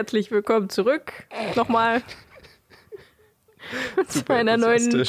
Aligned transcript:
herzlich 0.00 0.30
willkommen 0.30 0.70
zurück. 0.70 1.12
Nochmal 1.56 2.00
zu 4.08 4.26
einer 4.32 4.56
neuen. 4.56 5.06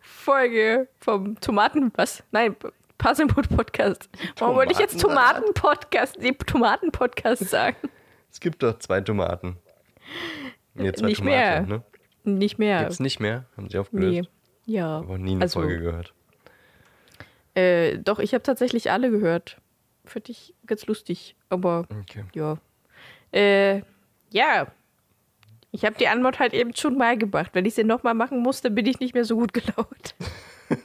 Folge 0.00 0.88
vom 0.98 1.38
Tomaten... 1.38 1.92
Was? 1.94 2.24
Nein, 2.32 2.56
Puzzlemut 2.98 3.48
Podcast. 3.50 4.10
Warum 4.38 4.56
wollte 4.56 4.72
ich 4.72 4.80
jetzt 4.80 5.00
Tomatensalat? 5.00 5.54
Tomaten-Podcast, 5.54 6.18
nee, 6.18 6.32
Tomaten-Podcast 6.32 7.50
sagen? 7.50 7.76
Es 8.32 8.40
gibt 8.40 8.64
doch 8.64 8.76
zwei 8.80 9.00
Tomaten. 9.00 9.58
Nee, 10.74 10.90
zwei 10.92 11.06
Nicht 11.06 11.18
Tomate, 11.18 11.36
mehr. 11.36 11.60
Ne? 11.62 11.82
Nicht 12.24 12.58
mehr. 12.58 12.80
Gibt's 12.80 12.98
nicht 12.98 13.20
mehr? 13.20 13.44
Haben 13.56 13.70
sie 13.70 13.78
aufgelöst? 13.78 14.28
Nee. 14.66 14.74
Ja. 14.74 14.98
Aber 14.98 15.18
nie 15.18 15.34
eine 15.34 15.42
Also, 15.42 15.60
Folge 15.60 15.78
gehört. 15.78 16.12
Äh, 17.54 17.98
doch, 17.98 18.18
ich 18.18 18.34
habe 18.34 18.42
tatsächlich 18.42 18.90
alle 18.90 19.08
gehört. 19.12 19.58
Finde 20.04 20.32
ich 20.32 20.52
ganz 20.66 20.84
lustig. 20.86 21.36
Aber 21.48 21.86
Okay. 22.00 22.24
ja. 22.34 22.58
Äh, 23.30 23.82
ja. 24.32 24.66
Ich 25.74 25.84
habe 25.86 25.96
die 25.96 26.06
Antwort 26.08 26.38
halt 26.38 26.52
eben 26.52 26.76
schon 26.76 26.98
mal 26.98 27.16
gemacht. 27.16 27.50
Wenn 27.54 27.64
ich 27.64 27.74
sie 27.74 27.84
nochmal 27.84 28.12
machen 28.14 28.40
musste, 28.40 28.70
bin 28.70 28.84
ich 28.84 29.00
nicht 29.00 29.14
mehr 29.14 29.24
so 29.24 29.36
gut 29.36 29.54
gelaunt. 29.54 30.14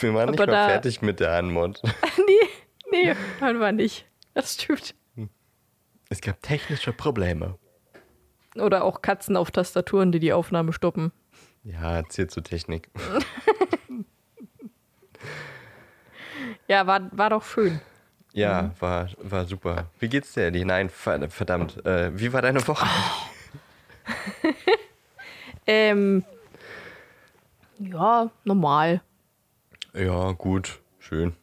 Wir 0.00 0.14
waren 0.14 0.30
nicht 0.30 0.38
mal 0.38 0.46
da- 0.46 0.68
fertig 0.68 1.00
mit 1.02 1.20
der 1.20 1.32
Anmod. 1.32 1.80
nee, 2.26 2.48
nee, 2.90 3.14
waren 3.40 3.60
wir 3.60 3.70
nicht. 3.72 4.06
Das 4.34 4.54
stimmt. 4.54 4.94
Es 6.08 6.20
gab 6.20 6.42
technische 6.42 6.92
Probleme. 6.92 7.58
Oder 8.56 8.84
auch 8.84 9.02
Katzen 9.02 9.36
auf 9.36 9.50
Tastaturen, 9.50 10.10
die 10.12 10.18
die 10.18 10.32
Aufnahme 10.32 10.72
stoppen. 10.72 11.12
Ja, 11.64 11.96
erzähl 11.96 12.28
zur 12.28 12.42
Technik. 12.42 12.88
Ja, 16.68 16.86
war, 16.86 17.08
war 17.16 17.30
doch 17.30 17.44
schön. 17.44 17.80
Ja, 18.34 18.62
Mhm. 18.62 18.70
war, 18.80 19.08
war 19.18 19.44
super. 19.44 19.86
Wie 19.98 20.08
geht's 20.08 20.32
dir, 20.32 20.44
Ellie? 20.44 20.64
Nein, 20.64 20.88
ver- 20.88 21.28
verdammt. 21.28 21.84
Äh, 21.84 22.18
wie 22.18 22.32
war 22.32 22.42
deine 22.42 22.66
Woche? 22.66 22.86
Ähm, 25.64 26.24
ja, 27.78 28.30
normal. 28.44 29.00
Ja, 29.94 30.32
gut. 30.32 30.80
Schön. 30.98 31.36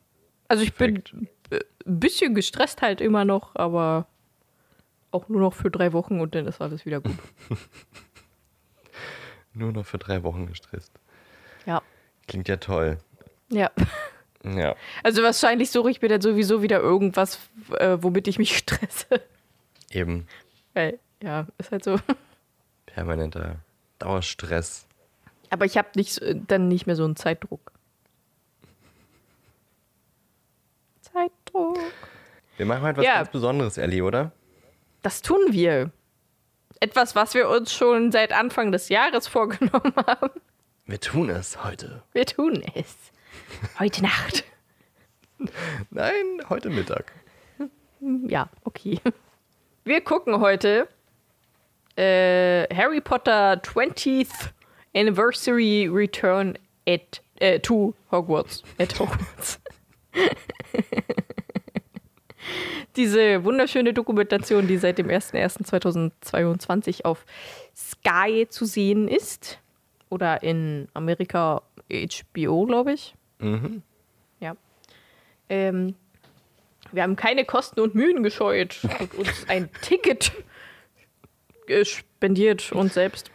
Also 0.50 0.64
ich 0.64 0.76
Perfekt. 0.76 1.14
bin 1.14 1.62
ein 1.86 2.00
bisschen 2.00 2.36
gestresst 2.36 2.82
halt 2.82 3.00
immer 3.00 3.24
noch, 3.24 3.56
aber 3.56 4.08
auch 5.12 5.30
nur 5.30 5.40
noch 5.40 5.54
für 5.54 5.72
drei 5.72 5.94
Wochen 5.94 6.20
und 6.20 6.36
dann 6.36 6.48
ist 6.48 6.60
alles 6.60 6.86
wieder 6.86 7.00
gut. 7.00 7.16
Nur 9.54 9.72
noch 9.72 9.86
für 9.86 9.98
drei 9.98 10.22
Wochen 10.24 10.46
gestresst. 10.48 10.92
Ja. 11.66 11.82
Klingt 12.28 12.48
ja 12.50 12.58
toll. 12.58 12.98
Ja. 13.50 13.72
Ja. 14.44 14.76
Also 15.04 15.22
wahrscheinlich 15.24 15.70
suche 15.72 15.92
ich 15.92 16.02
mir 16.02 16.08
dann 16.08 16.22
sowieso 16.22 16.62
wieder 16.62 16.80
irgendwas, 16.80 17.40
äh, 17.78 17.98
womit 18.02 18.28
ich 18.28 18.38
mich 18.40 18.58
stresse. 18.58 19.22
Eben 19.92 20.28
Weil, 20.74 21.00
ja, 21.22 21.46
ist 21.58 21.72
halt 21.72 21.84
so. 21.84 21.98
permanenter 22.86 23.58
Dauerstress. 24.00 24.86
Aber 25.50 25.66
ich 25.66 25.78
habe 25.78 25.90
nicht, 25.96 26.14
so- 26.14 26.34
dann 26.34 26.68
nicht 26.68 26.86
mehr 26.88 26.96
so 26.96 27.04
einen 27.04 27.16
Zeitdruck. 27.16 27.72
Zeitdruck. 31.02 31.78
Wir 32.58 32.66
machen 32.66 32.84
heute 32.84 32.98
was 33.00 33.06
Ja. 33.06 33.16
ganz 33.16 33.30
Besonderes, 33.32 33.78
Ellie, 33.78 34.04
oder? 34.04 34.32
Das 35.02 35.22
tun 35.22 35.40
wir. 35.52 35.92
Etwas, 36.82 37.16
was 37.16 37.34
wir 37.34 37.50
uns 37.50 37.74
schon 37.74 38.12
seit 38.12 38.32
Anfang 38.32 38.72
des 38.72 38.90
Jahres 38.90 39.28
vorgenommen 39.28 39.94
haben. 40.08 40.30
Wir 40.86 41.00
tun 41.00 41.30
es 41.30 41.64
heute. 41.64 42.04
Wir 42.14 42.26
tun 42.26 42.64
es. 42.76 42.96
Heute 43.80 44.04
Nacht. 44.04 44.44
Nein, 45.90 46.42
heute 46.50 46.70
Mittag. 46.70 47.12
Ja, 48.28 48.50
okay. 48.64 49.00
Wir 49.84 50.02
gucken 50.02 50.40
heute 50.40 50.88
äh, 51.96 52.68
Harry 52.74 53.02
Potter 53.02 53.54
20th 53.54 54.52
Anniversary 54.96 55.90
Return 55.92 56.58
at, 56.88 57.22
äh, 57.40 57.60
to 57.60 57.94
Hogwarts. 58.12 58.64
At 58.78 58.98
Hogwarts. 59.00 59.60
Diese 62.96 63.44
wunderschöne 63.44 63.94
Dokumentation, 63.94 64.68
die 64.68 64.78
seit 64.78 64.98
dem 64.98 65.08
01.01.2022 65.08 67.06
auf 67.06 67.26
Sky 67.76 68.48
zu 68.50 68.66
sehen 68.66 69.08
ist. 69.08 69.60
Oder 70.10 70.42
in 70.42 70.88
Amerika 70.94 71.62
HBO, 71.90 72.66
glaube 72.66 72.94
ich. 72.94 73.14
Mhm. 73.40 73.82
Ja. 74.40 74.56
Ähm, 75.50 75.96
wir 76.92 77.04
haben 77.04 77.16
keine 77.16 77.46
Kosten 77.46 77.80
und 77.80 77.96
Mühen 77.96 78.24
gescheut 78.24 78.80
und 79.00 79.14
uns 79.16 79.46
ein 79.48 79.70
Ticket 79.82 80.32
gespendiert 81.68 82.72
und 82.72 82.92
selbst 82.92 83.32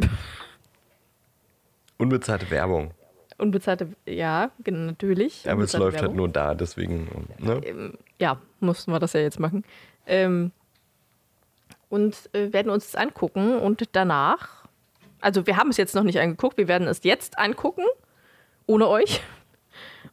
Unbezahlte 1.96 2.50
Werbung. 2.50 2.92
unbezahlte, 3.38 3.88
ja, 4.04 4.50
natürlich. 4.66 5.48
Aber 5.48 5.62
es 5.62 5.72
läuft 5.72 5.94
halt 5.96 6.02
Werbung. 6.02 6.16
nur 6.16 6.28
da, 6.28 6.54
deswegen. 6.54 7.28
Ne? 7.38 7.92
Ja, 8.18 8.40
mussten 8.60 8.90
wir 8.90 8.98
das 8.98 9.12
ja 9.12 9.20
jetzt 9.20 9.38
machen. 9.38 9.64
Ähm, 10.06 10.50
und 11.88 12.28
äh, 12.34 12.52
werden 12.52 12.70
uns 12.70 12.90
das 12.90 13.00
angucken 13.00 13.58
und 13.58 13.84
danach, 13.92 14.64
also 15.20 15.46
wir 15.46 15.56
haben 15.56 15.70
es 15.70 15.76
jetzt 15.76 15.94
noch 15.94 16.02
nicht 16.02 16.18
angeguckt, 16.18 16.58
wir 16.58 16.66
werden 16.66 16.88
es 16.88 17.04
jetzt 17.04 17.38
angucken, 17.38 17.84
ohne 18.66 18.88
euch. 18.88 19.22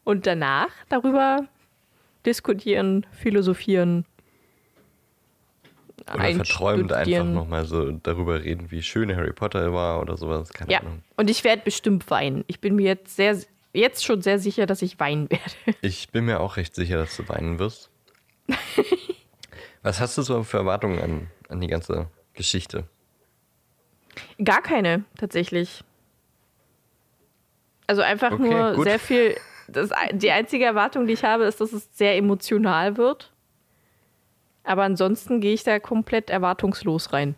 Und 0.04 0.26
danach 0.28 0.70
darüber 0.90 1.48
diskutieren, 2.26 3.06
philosophieren. 3.12 4.06
Oder 6.14 6.34
verträumt 6.34 6.92
einfach 6.92 7.26
nochmal 7.26 7.66
so 7.66 7.92
darüber 7.92 8.44
reden, 8.44 8.72
wie 8.72 8.82
schön 8.82 9.16
Harry 9.16 9.34
Potter 9.34 9.72
war 9.74 10.02
oder 10.02 10.18
sowas. 10.18 10.52
Keine 10.52 10.72
Ja, 10.72 10.80
Ahnung. 10.80 11.04
und 11.16 11.30
ich 11.30 11.44
werde 11.44 11.62
bestimmt 11.64 12.10
weinen. 12.10 12.44
Ich 12.48 12.60
bin 12.60 12.76
mir 12.76 12.86
jetzt 12.88 13.16
sehr, 13.16 13.38
jetzt 13.74 14.04
schon 14.04 14.22
sehr 14.22 14.40
sicher, 14.40 14.66
dass 14.66 14.82
ich 14.82 15.00
weinen 15.00 15.30
werde. 15.30 15.52
Ich 15.82 16.10
bin 16.10 16.26
mir 16.26 16.40
auch 16.40 16.58
recht 16.58 16.74
sicher, 16.76 16.98
dass 16.98 17.16
du 17.18 17.28
weinen 17.30 17.60
wirst. 17.60 17.90
Was 19.84 20.00
hast 20.00 20.18
du 20.18 20.22
so 20.24 20.44
für 20.44 20.58
Erwartungen 20.58 21.00
an, 21.00 21.28
an 21.50 21.62
die 21.62 21.68
ganze 21.68 22.08
Geschichte? 22.34 22.86
Gar 24.44 24.62
keine, 24.62 25.06
tatsächlich. 25.18 25.84
Also 27.88 28.02
einfach 28.02 28.32
Okay, 28.32 28.50
nur 28.50 28.74
gut. 28.74 28.86
sehr 28.86 29.00
viel. 29.00 29.36
Das, 29.72 29.90
die 30.14 30.32
einzige 30.32 30.66
Erwartung, 30.66 31.08
die 31.08 31.14
ich 31.14 31.24
habe, 31.24 31.46
ist, 31.46 31.62
dass 31.62 31.74
es 31.74 31.96
sehr 31.98 32.16
emotional 32.18 32.98
wird. 32.98 33.32
Aber 34.64 34.84
ansonsten 34.84 35.42
gehe 35.42 35.54
ich 35.54 35.64
da 35.64 35.80
komplett 35.80 36.30
erwartungslos 36.30 37.14
rein. 37.14 37.36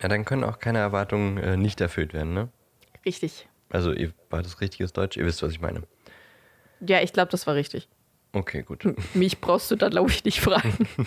Ja, 0.00 0.08
dann 0.08 0.24
können 0.24 0.44
auch 0.44 0.58
keine 0.58 0.78
Erwartungen 0.78 1.38
äh, 1.38 1.56
nicht 1.56 1.80
erfüllt 1.80 2.12
werden, 2.12 2.34
ne? 2.34 2.48
Richtig. 3.04 3.48
Also, 3.70 3.92
ihr, 3.92 4.12
war 4.30 4.42
das 4.42 4.60
richtiges 4.60 4.92
Deutsch? 4.92 5.16
Ihr 5.16 5.24
wisst, 5.24 5.42
was 5.42 5.52
ich 5.52 5.60
meine. 5.60 5.82
Ja, 6.80 7.00
ich 7.00 7.12
glaube, 7.12 7.30
das 7.30 7.46
war 7.46 7.54
richtig. 7.54 7.88
Okay, 8.32 8.62
gut. 8.62 8.84
Mich 9.14 9.40
brauchst 9.40 9.70
du 9.70 9.76
da, 9.76 9.88
glaube 9.88 10.10
ich, 10.10 10.24
nicht 10.24 10.40
fragen. 10.40 10.86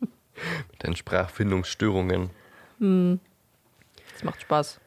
Mit 0.00 0.84
deinen 0.84 0.94
Sprachfindungsstörungen. 0.94 2.30
Das 2.78 4.22
macht 4.22 4.40
Spaß. 4.40 4.80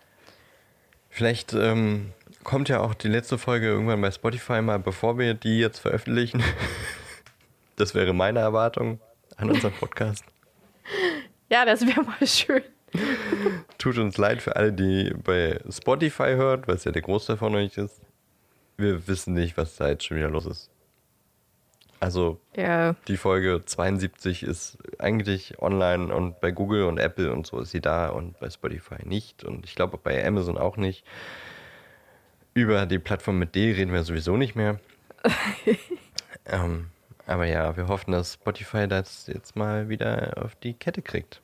Vielleicht 1.09 1.53
ähm, 1.53 2.13
kommt 2.43 2.69
ja 2.69 2.79
auch 2.79 2.93
die 2.93 3.07
letzte 3.07 3.37
Folge 3.37 3.67
irgendwann 3.67 4.01
bei 4.01 4.11
Spotify 4.11 4.61
mal, 4.61 4.79
bevor 4.79 5.17
wir 5.17 5.33
die 5.33 5.59
jetzt 5.59 5.79
veröffentlichen. 5.79 6.43
Das 7.77 7.95
wäre 7.95 8.13
meine 8.13 8.39
Erwartung 8.39 8.99
an 9.37 9.49
unseren 9.49 9.71
Podcast. 9.73 10.23
Ja, 11.49 11.65
das 11.65 11.81
wäre 11.87 12.03
mal 12.03 12.27
schön. 12.27 12.61
Tut 13.79 13.97
uns 13.97 14.17
leid 14.17 14.41
für 14.41 14.55
alle, 14.55 14.71
die 14.71 15.11
bei 15.23 15.59
Spotify 15.67 16.35
hört, 16.35 16.67
was 16.67 16.83
ja 16.83 16.91
der 16.91 17.01
Großteil 17.01 17.37
von 17.37 17.55
euch 17.55 17.77
ist. 17.77 18.01
Wir 18.77 19.07
wissen 19.07 19.33
nicht, 19.33 19.57
was 19.57 19.77
da 19.77 19.87
jetzt 19.87 20.05
schon 20.05 20.17
wieder 20.17 20.29
los 20.29 20.45
ist. 20.45 20.69
Also 21.99 22.39
Ja, 22.55 22.95
die 23.07 23.17
Folge 23.17 23.61
72 23.65 24.43
ist 24.43 24.77
eigentlich 24.99 25.59
online 25.59 26.13
und 26.13 26.39
bei 26.39 26.51
Google 26.51 26.83
und 26.83 26.97
Apple 26.97 27.31
und 27.31 27.47
so 27.47 27.59
ist 27.59 27.71
sie 27.71 27.81
da 27.81 28.09
und 28.09 28.39
bei 28.39 28.49
Spotify 28.49 29.07
nicht 29.07 29.43
und 29.43 29.65
ich 29.65 29.75
glaube 29.75 29.97
bei 29.97 30.25
Amazon 30.25 30.57
auch 30.57 30.77
nicht. 30.77 31.03
Über 32.53 32.85
die 32.85 32.99
Plattform 32.99 33.39
mit 33.39 33.55
D 33.55 33.71
reden 33.71 33.93
wir 33.93 34.03
sowieso 34.03 34.35
nicht 34.37 34.55
mehr. 34.55 34.79
ähm, 36.45 36.87
aber 37.25 37.45
ja, 37.45 37.77
wir 37.77 37.87
hoffen, 37.87 38.11
dass 38.11 38.33
Spotify 38.33 38.87
das 38.87 39.27
jetzt 39.27 39.55
mal 39.55 39.87
wieder 39.89 40.33
auf 40.43 40.55
die 40.55 40.73
Kette 40.73 41.01
kriegt. 41.01 41.41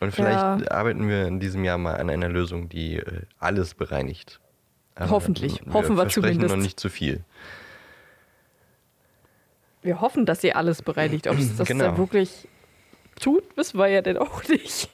Und 0.00 0.12
vielleicht 0.14 0.38
Ja. 0.38 0.70
arbeiten 0.70 1.08
wir 1.08 1.26
in 1.26 1.40
diesem 1.40 1.64
Jahr 1.64 1.78
mal 1.78 1.96
an 1.96 2.10
einer 2.10 2.28
Lösung, 2.28 2.68
die 2.68 2.96
äh, 2.96 3.22
alles 3.38 3.74
bereinigt. 3.74 4.40
Aber 4.94 5.10
Hoffentlich. 5.10 5.60
Hoffen 5.72 5.96
wir 5.96 6.08
zumindest. 6.08 6.54
noch 6.54 6.60
nicht 6.62 6.78
zu 6.78 6.88
viel. 6.88 7.24
wir 9.82 10.00
hoffen, 10.00 10.26
dass 10.26 10.42
ihr 10.44 10.56
alles 10.56 10.82
bereinigt. 10.82 11.26
Ob 11.28 11.38
es 11.38 11.56
das 11.56 11.66
Genau. 11.68 11.84
dann 11.86 11.96
wirklich 11.98 12.48
tut, 13.20 13.44
wissen 13.56 13.78
wir 13.78 13.86
ja 13.88 14.02
dann 14.02 14.18
auch 14.18 14.42
nicht. 14.48 14.90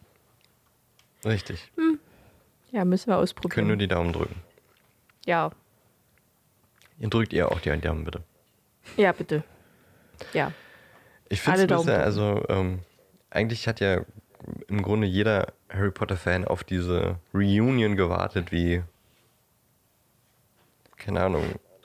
Richtig. 1.24 1.70
Ja, 2.70 2.84
müssen 2.84 3.08
wir 3.08 3.14
Können 3.14 3.16
nur 3.16 3.22
ausprobieren. 3.22 3.78
die 3.78 3.88
Daumen 3.88 4.12
drücken. 4.12 4.34
Ja, 5.26 5.50
Ihr 6.98 7.08
drückt 7.08 7.32
ihr 7.32 7.50
auch 7.50 7.60
die 7.60 7.76
Daumen, 7.80 8.04
bitte. 8.04 8.22
ja, 8.96 9.12
bitte. 9.12 9.42
Ja. 10.32 10.52
Ich 11.28 11.40
finde 11.40 11.74
es 11.74 11.88
also 11.88 12.44
ähm, 12.48 12.80
eigentlich 13.30 13.66
hat 13.66 13.80
ja 13.80 14.02
im 14.68 14.82
Grunde 14.82 15.06
jeder 15.06 15.52
Harry 15.68 15.90
Potter-Fan 15.90 16.44
auf 16.44 16.62
diese 16.62 17.16
Reunion 17.32 17.96
gewartet, 17.96 18.52
wie, 18.52 18.82
keine 20.96 21.22
Ahnung, 21.22 21.44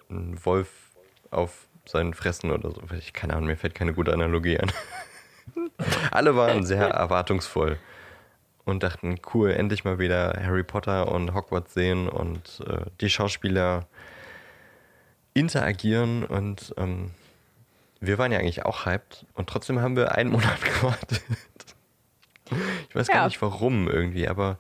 ein 0.09 0.38
Wolf 0.45 0.91
auf 1.31 1.68
seinen 1.86 2.13
Fressen 2.13 2.51
oder 2.51 2.69
so. 2.71 2.81
Ich, 2.97 3.13
keine 3.13 3.33
Ahnung, 3.33 3.47
mir 3.47 3.57
fällt 3.57 3.74
keine 3.74 3.94
gute 3.94 4.13
Analogie 4.13 4.59
an. 4.59 4.71
Alle 6.12 6.36
waren 6.36 6.65
sehr 6.65 6.89
erwartungsvoll 6.89 7.80
und 8.65 8.83
dachten, 8.83 9.15
cool, 9.33 9.51
endlich 9.51 9.83
mal 9.83 10.00
wieder 10.00 10.33
Harry 10.41 10.63
Potter 10.63 11.11
und 11.11 11.33
Hogwarts 11.33 11.73
sehen 11.73 12.07
und 12.09 12.61
äh, 12.67 12.85
die 13.01 13.09
Schauspieler 13.09 13.88
interagieren 15.33 16.25
und 16.25 16.73
ähm, 16.77 17.11
wir 18.01 18.17
waren 18.17 18.31
ja 18.31 18.39
eigentlich 18.39 18.65
auch 18.65 18.85
hyped 18.85 19.25
und 19.33 19.50
trotzdem 19.50 19.81
haben 19.81 19.95
wir 19.95 20.13
einen 20.15 20.31
Monat 20.31 20.61
gewartet. 20.61 21.21
Ich 22.89 22.95
weiß 22.95 23.07
gar 23.07 23.17
Ja. 23.17 23.25
nicht 23.25 23.41
warum 23.41 23.88
irgendwie, 23.88 24.27
aber 24.27 24.57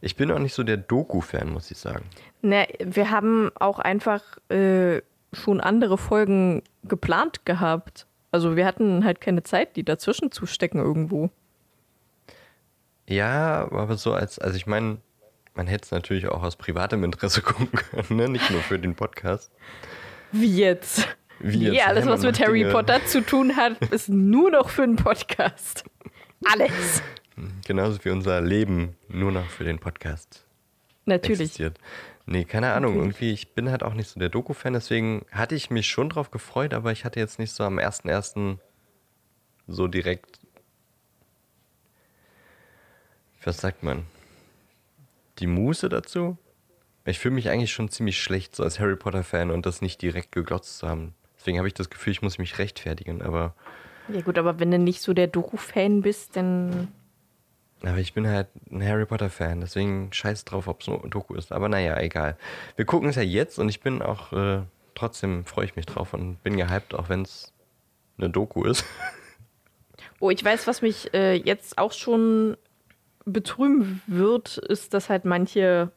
ich 0.00 0.16
bin 0.16 0.30
auch 0.30 0.38
nicht 0.38 0.54
so 0.54 0.62
der 0.62 0.76
Doku-Fan, 0.76 1.50
muss 1.52 1.70
ich 1.70 1.78
sagen. 1.78 2.04
Ne, 2.42 2.66
wir 2.80 3.10
haben 3.10 3.50
auch 3.58 3.78
einfach 3.78 4.22
äh, 4.48 5.00
schon 5.32 5.60
andere 5.60 5.96
Folgen 5.98 6.62
geplant 6.84 7.46
gehabt. 7.46 8.06
Also 8.30 8.56
wir 8.56 8.66
hatten 8.66 9.04
halt 9.04 9.20
keine 9.20 9.42
Zeit, 9.42 9.76
die 9.76 9.84
dazwischen 9.84 10.30
zu 10.32 10.46
stecken 10.46 10.78
irgendwo. 10.78 11.30
Ja, 13.08 13.68
aber 13.70 13.96
so 13.96 14.12
als, 14.14 14.38
also 14.38 14.56
ich 14.56 14.66
meine, 14.66 14.98
man 15.54 15.66
hätte 15.66 15.84
es 15.84 15.90
natürlich 15.90 16.28
auch 16.28 16.42
aus 16.42 16.56
privatem 16.56 17.04
Interesse 17.04 17.42
gucken 17.42 17.70
können, 17.72 18.16
ne? 18.16 18.28
nicht 18.28 18.50
nur 18.50 18.60
für 18.62 18.78
den 18.78 18.94
Podcast. 18.94 19.50
Wie 20.30 20.56
jetzt? 20.56 21.06
Wie 21.40 21.68
jetzt? 21.70 21.86
alles, 21.86 22.04
Hey, 22.04 22.08
man 22.10 22.18
was 22.18 22.24
mit 22.24 22.40
Harry 22.40 22.60
Dinge- 22.60 22.72
Potter 22.72 23.04
zu 23.06 23.20
tun 23.24 23.56
hat, 23.56 23.76
ist 23.90 24.08
nur 24.08 24.50
noch 24.50 24.68
für 24.70 24.84
einen 24.84 24.96
Podcast. 24.96 25.84
Alles. 26.50 27.02
Genauso 27.66 28.04
wie 28.04 28.10
unser 28.10 28.40
Leben 28.40 28.96
nur 29.08 29.32
noch 29.32 29.46
für 29.48 29.64
den 29.64 29.78
Podcast 29.78 30.44
Natürlich. 31.06 31.40
existiert. 31.40 31.78
Nee, 32.26 32.44
keine 32.44 32.72
Ahnung. 32.72 32.92
Natürlich. 32.96 33.14
Irgendwie, 33.20 33.32
ich 33.32 33.54
bin 33.54 33.70
halt 33.70 33.82
auch 33.82 33.94
nicht 33.94 34.08
so 34.08 34.20
der 34.20 34.28
Doku-Fan, 34.28 34.74
deswegen 34.74 35.26
hatte 35.32 35.54
ich 35.56 35.70
mich 35.70 35.88
schon 35.88 36.08
drauf 36.10 36.30
gefreut, 36.30 36.72
aber 36.74 36.92
ich 36.92 37.04
hatte 37.04 37.18
jetzt 37.18 37.38
nicht 37.40 37.52
so 37.52 37.64
am 37.64 37.78
1.1. 37.78 38.58
so 39.66 39.88
direkt. 39.88 40.38
Was 43.44 43.58
sagt 43.58 43.82
man? 43.82 44.04
Die 45.38 45.46
Muße 45.46 45.88
dazu? 45.88 46.36
Ich 47.04 47.18
fühle 47.18 47.34
mich 47.34 47.48
eigentlich 47.48 47.72
schon 47.72 47.88
ziemlich 47.88 48.20
schlecht, 48.22 48.54
so 48.54 48.62
als 48.62 48.78
Harry 48.78 48.96
Potter-Fan 48.96 49.50
und 49.50 49.66
das 49.66 49.82
nicht 49.82 50.00
direkt 50.02 50.32
geglotzt 50.32 50.78
zu 50.78 50.88
haben. 50.88 51.14
Deswegen 51.38 51.58
habe 51.58 51.66
ich 51.66 51.74
das 51.74 51.90
Gefühl, 51.90 52.12
ich 52.12 52.22
muss 52.22 52.38
mich 52.38 52.58
rechtfertigen, 52.58 53.22
aber, 53.22 53.54
Ja 54.08 54.20
gut, 54.20 54.38
aber 54.38 54.60
wenn 54.60 54.70
du 54.70 54.78
nicht 54.78 55.02
so 55.02 55.12
der 55.12 55.26
Doku-Fan 55.26 56.02
bist, 56.02 56.36
dann 56.36 56.92
aber 57.84 57.98
ich 57.98 58.14
bin 58.14 58.28
halt 58.28 58.46
ein 58.70 58.84
Harry 58.86 59.06
Potter-Fan, 59.06 59.60
deswegen 59.60 60.12
scheiß 60.12 60.44
drauf, 60.44 60.68
ob 60.68 60.82
es 60.82 60.88
ein 60.88 61.10
Doku 61.10 61.34
ist. 61.34 61.50
Aber 61.50 61.68
naja, 61.68 61.98
egal. 61.98 62.36
Wir 62.76 62.84
gucken 62.84 63.08
es 63.08 63.16
ja 63.16 63.22
jetzt 63.22 63.58
und 63.58 63.68
ich 63.68 63.80
bin 63.80 64.02
auch, 64.02 64.32
äh, 64.32 64.62
trotzdem 64.94 65.44
freue 65.44 65.64
ich 65.64 65.74
mich 65.74 65.86
drauf 65.86 66.14
und 66.14 66.40
bin 66.44 66.56
gehypt, 66.56 66.94
auch 66.94 67.08
wenn 67.08 67.22
es 67.22 67.52
eine 68.18 68.30
Doku 68.30 68.64
ist. 68.64 68.84
Oh, 70.18 70.30
ich 70.30 70.44
weiß, 70.44 70.68
was 70.68 70.82
mich 70.82 71.12
äh, 71.14 71.34
jetzt 71.34 71.78
auch 71.78 71.92
schon 71.92 72.56
betrüben 73.24 74.02
wird, 74.06 74.58
ist, 74.58 74.94
dass 74.94 75.08
halt 75.08 75.24
manche 75.24 75.90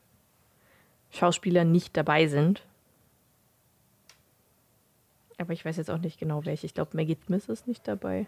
Schauspieler 1.11 1.63
nicht 1.63 1.95
dabei 1.97 2.27
sind. 2.27 2.63
Aber 5.37 5.53
ich 5.53 5.65
weiß 5.65 5.77
jetzt 5.77 5.89
auch 5.89 5.97
nicht 5.97 6.19
genau 6.19 6.45
welche. 6.45 6.65
Ich 6.65 6.73
glaube, 6.73 6.95
Maggie 6.95 7.17
Smith 7.25 7.49
ist 7.49 7.67
nicht 7.67 7.87
dabei. 7.87 8.25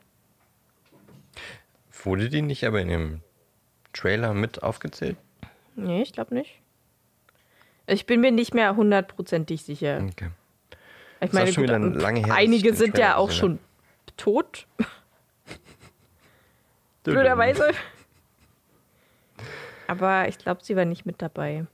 Wurde 2.04 2.30
die 2.30 2.42
nicht 2.42 2.66
aber 2.66 2.82
in 2.82 2.90
dem 2.90 3.22
Trailer 3.94 4.34
mit 4.34 4.62
aufgezählt? 4.62 5.18
Nee, 5.76 6.02
ich 6.02 6.12
glaube 6.12 6.34
nicht. 6.34 6.60
Ich 7.88 8.06
bin 8.06 8.20
mir 8.20 8.32
nicht 8.32 8.54
mehr 8.54 8.76
hundertprozentig 8.76 9.64
sicher. 9.64 10.06
Okay. 10.12 10.30
Ich 11.22 11.32
meine, 11.32 11.52
gut, 11.52 11.68
lange 11.68 12.26
her, 12.26 12.36
einige 12.36 12.76
sind 12.76 12.98
ja 12.98 13.16
auch 13.16 13.32
schon 13.32 13.60
tot. 14.18 14.68
Blöderweise. 17.04 17.72
Aber 19.88 20.28
ich 20.28 20.38
glaube, 20.38 20.64
sie 20.64 20.76
war 20.76 20.86
nicht 20.86 21.06
mit 21.06 21.22
dabei. 21.22 21.66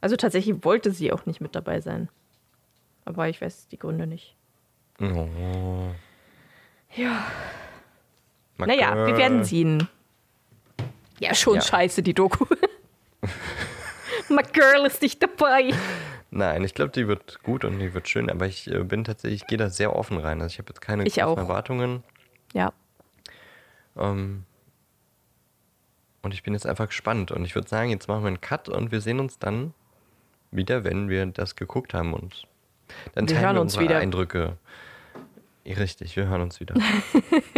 Also 0.00 0.16
tatsächlich 0.16 0.64
wollte 0.64 0.90
sie 0.90 1.12
auch 1.12 1.26
nicht 1.26 1.40
mit 1.40 1.54
dabei 1.54 1.80
sein. 1.80 2.08
Aber 3.04 3.28
ich 3.28 3.40
weiß 3.40 3.68
die 3.68 3.78
Gründe 3.78 4.06
nicht. 4.06 4.36
Oh. 5.00 5.90
Ja. 6.94 7.24
Mal 8.56 8.66
Naja, 8.66 8.94
wir 9.06 9.16
werden 9.16 9.44
sehen. 9.44 9.88
Ja, 11.18 11.34
schon 11.34 11.56
Ja. 11.56 11.60
scheiße, 11.62 12.02
die 12.02 12.14
Doku. 12.14 12.44
My 14.28 14.42
Girl 14.52 14.86
ist 14.86 15.02
nicht 15.02 15.22
dabei. 15.22 15.72
Nein, 16.30 16.64
ich 16.64 16.74
glaube, 16.74 16.90
die 16.92 17.06
wird 17.08 17.42
gut 17.42 17.64
und 17.64 17.78
die 17.78 17.92
wird 17.92 18.08
schön, 18.08 18.30
aber 18.30 18.46
ich 18.46 18.70
äh, 18.70 18.82
bin 18.84 19.04
tatsächlich, 19.04 19.42
ich 19.42 19.46
gehe 19.48 19.58
da 19.58 19.68
sehr 19.68 19.94
offen 19.94 20.16
rein. 20.18 20.40
Also 20.40 20.52
ich 20.54 20.58
habe 20.58 20.70
jetzt 20.70 20.80
keine 20.80 21.04
Ich 21.04 21.14
großen 21.16 21.24
auch. 21.28 21.36
Erwartungen. 21.36 22.02
Ja. 22.54 22.72
Ähm, 23.96 24.44
und 26.22 26.34
ich 26.34 26.42
bin 26.42 26.54
jetzt 26.54 26.66
einfach 26.66 26.88
gespannt. 26.88 27.30
Und 27.30 27.44
ich 27.44 27.54
würde 27.54 27.68
sagen, 27.68 27.90
jetzt 27.90 28.08
machen 28.08 28.22
wir 28.22 28.28
einen 28.28 28.40
Cut 28.40 28.68
und 28.68 28.92
wir 28.92 29.00
sehen 29.00 29.20
uns 29.20 29.38
dann 29.38 29.74
wieder, 30.50 30.84
wenn 30.84 31.08
wir 31.08 31.24
das 31.26 31.56
geguckt 31.56 31.94
haben. 31.94 32.14
Und 32.14 32.46
dann 33.14 33.28
Wir 33.28 33.36
teilen 33.36 33.56
wir 33.56 33.60
uns 33.60 33.74
unsere 33.74 33.84
wieder. 33.84 33.98
Eindrücke. 33.98 34.56
Ja, 35.64 35.76
Richtig, 35.76 36.16
wir 36.16 36.26
hören 36.26 36.42
uns 36.42 36.60
wieder. 36.60 36.74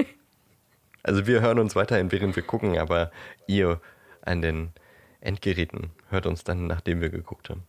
also 1.02 1.26
wir 1.26 1.40
hören 1.40 1.58
uns 1.58 1.75
weiterhin, 1.76 2.12
während 2.12 2.37
wir 2.37 2.43
gucken, 2.43 2.78
aber 2.78 3.11
ihr 3.46 3.81
an 4.22 4.43
den 4.43 4.72
Endgeräten 5.20 5.90
hört 6.10 6.26
uns 6.26 6.44
dann, 6.44 6.67
nachdem 6.67 7.00
wir 7.00 7.08
geguckt 7.08 7.50
haben. 7.50 7.62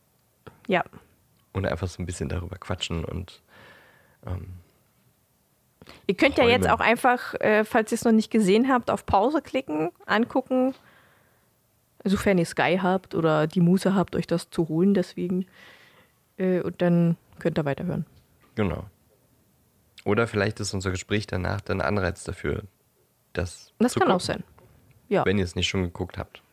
Ja. 0.67 0.83
Und 1.53 1.65
einfach 1.65 1.87
so 1.87 2.01
ein 2.01 2.05
bisschen 2.05 2.27
darüber 2.27 2.57
quatschen 2.57 3.05
und 3.05 3.41
Ihr 6.07 6.15
könnt 6.15 6.37
ja 6.37 6.43
Träume. 6.43 6.51
jetzt 6.51 6.69
auch 6.69 6.79
einfach, 6.79 7.35
äh, 7.35 7.63
falls 7.63 7.91
ihr 7.91 7.95
es 7.95 8.03
noch 8.03 8.11
nicht 8.11 8.31
gesehen 8.31 8.69
habt, 8.69 8.89
auf 8.89 9.05
Pause 9.05 9.41
klicken, 9.41 9.91
angucken. 10.05 10.73
Sofern 12.07 12.37
ihr 12.37 12.45
Sky 12.45 12.79
habt 12.81 13.15
oder 13.15 13.47
die 13.47 13.61
Muße 13.61 13.95
habt, 13.95 14.15
euch 14.15 14.27
das 14.27 14.49
zu 14.51 14.67
holen, 14.69 14.93
deswegen. 14.93 15.45
Äh, 16.37 16.61
und 16.61 16.81
dann 16.81 17.17
könnt 17.39 17.57
ihr 17.57 17.65
weiterhören. 17.65 18.05
genau. 18.55 18.85
Oder 20.03 20.27
vielleicht 20.27 20.59
ist 20.59 20.71
unser 20.75 20.91
Gespräch 20.91 21.25
danach 21.25 21.61
dann 21.61 21.81
Anreiz 21.81 22.23
dafür, 22.23 22.61
das 23.33 23.73
Das 23.79 23.93
zu 23.93 23.99
kann 23.99 24.09
auch 24.09 24.19
gucken. 24.19 24.25
sein. 24.27 24.43
Ja. 25.09 25.25
wenn 25.25 25.39
ihr 25.39 25.43
es 25.43 25.55
nicht 25.55 25.67
schon 25.67 25.81
geguckt 25.81 26.19
habt. 26.19 26.43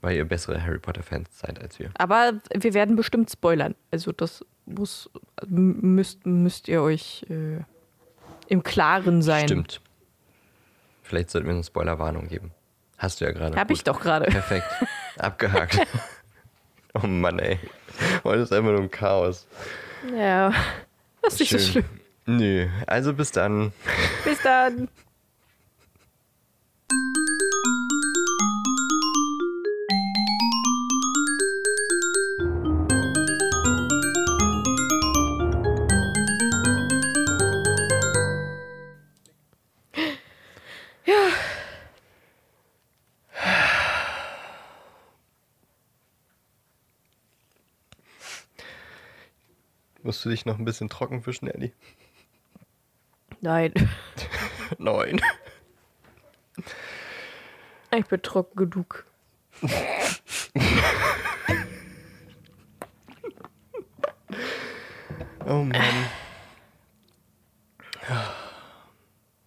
Weil 0.00 0.16
ihr 0.16 0.24
bessere 0.24 0.62
Harry 0.62 0.78
Potter-Fans 0.78 1.28
seid 1.40 1.60
als 1.60 1.78
wir. 1.80 1.90
Aber 1.98 2.34
wir 2.54 2.72
werden 2.72 2.94
bestimmt 2.94 3.30
spoilern. 3.30 3.74
Also 3.90 4.12
das 4.12 4.44
muss, 4.64 5.10
müsst, 5.48 6.24
müsst 6.24 6.68
ihr 6.68 6.82
euch 6.82 7.26
äh, 7.28 7.64
im 8.46 8.62
Klaren 8.62 9.22
sein. 9.22 9.48
Stimmt. 9.48 9.80
Vielleicht 11.02 11.30
sollten 11.30 11.48
wir 11.48 11.54
eine 11.54 11.64
Spoilerwarnung 11.64 12.28
geben. 12.28 12.52
Hast 13.00 13.20
du 13.20 13.24
ja 13.24 13.32
gerade. 13.32 13.56
Hab 13.56 13.68
Gut. 13.68 13.78
ich 13.78 13.84
doch 13.84 13.98
gerade. 13.98 14.26
Perfekt. 14.26 14.66
Abgehakt. 15.18 15.78
oh 16.94 17.06
Mann, 17.06 17.38
ey. 17.38 17.58
Heute 18.24 18.42
ist 18.42 18.52
einfach 18.52 18.70
nur 18.70 18.80
ein 18.80 18.90
Chaos. 18.90 19.46
Ja. 20.14 20.52
Das 21.22 21.32
ist 21.34 21.40
nicht 21.40 21.50
so 21.50 21.58
schlimm. 21.58 21.84
Nö. 22.26 22.68
Also 22.86 23.14
bis 23.14 23.32
dann. 23.32 23.72
Bis 24.24 24.42
dann. 24.42 24.88
Musst 50.10 50.24
du 50.24 50.28
dich 50.28 50.44
noch 50.44 50.58
ein 50.58 50.64
bisschen 50.64 50.88
trocken 50.88 51.24
wischen, 51.24 51.46
Ellie? 51.46 51.70
Nein. 53.40 53.72
Nein. 54.78 55.20
Ich 57.96 58.06
bin 58.06 58.20
trocken 58.20 58.56
genug. 58.56 59.06
Oh 65.46 65.62
Mann. 65.62 66.10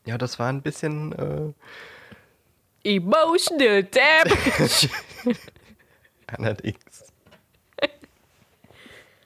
Ja, 0.05 0.17
das 0.17 0.39
war 0.39 0.47
ein 0.47 0.61
bisschen. 0.61 1.53
Äh, 2.85 2.89
Emotional 2.89 3.83
damage. 3.83 4.89
Allerdings. 6.27 7.11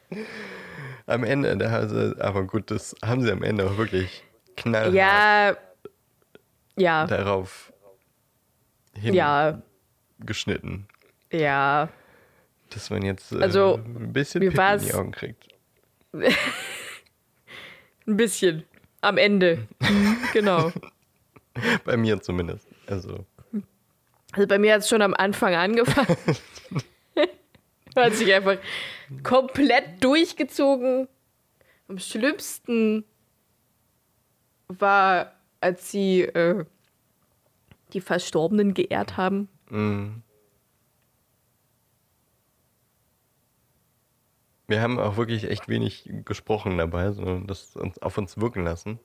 Am 1.07 1.23
Ende, 1.23 1.55
da 1.57 1.71
haben 1.71 1.89
sie, 1.89 2.15
aber 2.21 2.43
gut, 2.43 2.69
das 2.69 2.95
haben 3.03 3.21
sie 3.23 3.31
am 3.31 3.41
Ende 3.41 3.65
auch 3.65 3.77
wirklich 3.77 4.23
knallhart 4.57 4.93
Ja. 4.93 5.57
Ja. 6.77 7.07
darauf 7.07 7.71
Ja. 9.01 9.61
hingeschnitten, 10.19 10.87
Ja. 11.31 11.89
dass 12.71 12.89
man 12.89 13.03
jetzt 13.03 13.31
äh, 13.31 13.41
Also, 13.41 13.75
ein 13.83 14.11
bisschen 14.13 14.41
Pipi 14.41 14.61
in 14.61 14.79
die 14.79 14.93
Augen 14.93 15.11
kriegt. 15.11 15.47
Ein 18.07 18.17
bisschen. 18.17 18.63
Am 19.01 19.17
Ende. 19.17 19.67
Mhm, 19.79 20.17
genau. 20.33 20.71
Bei 21.85 21.97
mir 21.97 22.21
zumindest. 22.21 22.67
Also, 22.87 23.25
Also 24.33 24.47
bei 24.47 24.57
mir 24.59 24.73
hat 24.73 24.81
es 24.81 24.89
schon 24.89 25.01
am 25.01 25.13
Anfang 25.13 25.55
angefangen. 25.55 26.15
hat 28.05 28.13
sich 28.13 28.33
einfach 28.33 28.57
komplett 29.23 30.03
durchgezogen. 30.03 31.07
Am 31.87 31.99
schlimmsten 31.99 33.03
war, 34.67 35.33
als 35.61 35.91
sie 35.91 36.21
äh, 36.21 36.65
die 37.93 38.01
Verstorbenen 38.01 38.73
geehrt 38.73 39.17
haben. 39.17 39.47
mh. 39.69 40.21
wir 44.67 44.81
haben 44.81 44.99
auch 44.99 45.15
wirklich 45.15 45.45
echt 45.49 45.69
wenig 45.69 46.09
gesprochen 46.25 46.77
dabei, 46.77 47.11
sondern 47.11 47.47
das 47.47 47.75
uns 47.77 48.01
auf 48.01 48.17
uns 48.17 48.37
wirken 48.37 48.65
lassen. 48.65 48.99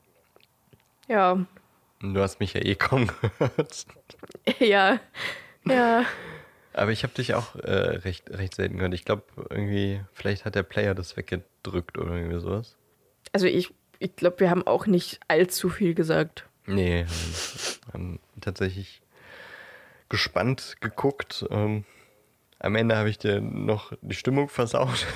Ja, 1.08 1.44
Du 2.00 2.20
hast 2.20 2.40
mich 2.40 2.52
ja 2.54 2.60
eh 2.64 2.74
kaum 2.74 3.06
gehört. 3.38 3.86
ja, 4.58 4.98
ja. 5.64 6.04
Aber 6.74 6.90
ich 6.90 7.02
habe 7.02 7.12
dich 7.14 7.34
auch 7.34 7.54
äh, 7.56 7.70
recht, 7.70 8.30
recht 8.30 8.54
selten 8.54 8.76
gehört. 8.76 8.94
Ich 8.94 9.04
glaube, 9.04 9.24
irgendwie, 9.50 10.00
vielleicht 10.12 10.44
hat 10.44 10.54
der 10.54 10.62
Player 10.62 10.94
das 10.94 11.16
weggedrückt 11.16 11.98
oder 11.98 12.14
irgendwie 12.14 12.40
sowas. 12.40 12.76
Also 13.32 13.46
ich, 13.46 13.70
ich 13.98 14.16
glaube, 14.16 14.40
wir 14.40 14.50
haben 14.50 14.66
auch 14.66 14.86
nicht 14.86 15.20
allzu 15.28 15.68
viel 15.68 15.94
gesagt. 15.94 16.46
Nee, 16.66 17.04
haben, 17.04 17.92
haben 17.92 18.20
tatsächlich 18.40 19.02
gespannt 20.08 20.76
geguckt. 20.80 21.44
Ähm, 21.50 21.84
am 22.58 22.76
Ende 22.76 22.96
habe 22.96 23.10
ich 23.10 23.18
dir 23.18 23.40
noch 23.40 23.92
die 24.02 24.14
Stimmung 24.14 24.48
versaut. 24.48 25.06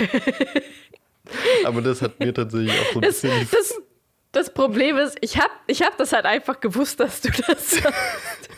Aber 1.64 1.82
das 1.82 2.02
hat 2.02 2.18
mir 2.20 2.32
tatsächlich 2.32 2.72
auch 2.72 2.92
so 2.92 2.98
ein 3.00 3.02
Das, 3.02 3.20
bisschen. 3.20 3.48
das, 3.50 3.80
das 4.32 4.54
Problem 4.54 4.96
ist, 4.96 5.16
ich 5.20 5.38
habe 5.38 5.52
ich 5.66 5.82
hab 5.82 5.96
das 5.98 6.12
halt 6.12 6.24
einfach 6.24 6.60
gewusst, 6.60 7.00
dass 7.00 7.20
du 7.20 7.30
das 7.30 7.70
sagst. 7.82 8.48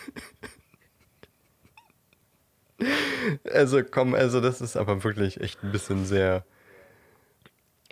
Also 3.53 3.81
komm, 3.83 4.13
also 4.13 4.41
das 4.41 4.61
ist 4.61 4.75
aber 4.77 5.03
wirklich 5.03 5.39
echt 5.41 5.63
ein 5.63 5.71
bisschen 5.71 6.05
sehr. 6.05 6.43